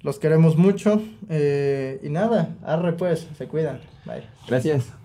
[0.01, 0.99] Los queremos mucho.
[1.29, 3.81] Eh, y nada, arre pues, se cuidan.
[4.03, 4.23] Bye.
[4.47, 4.98] Gracias.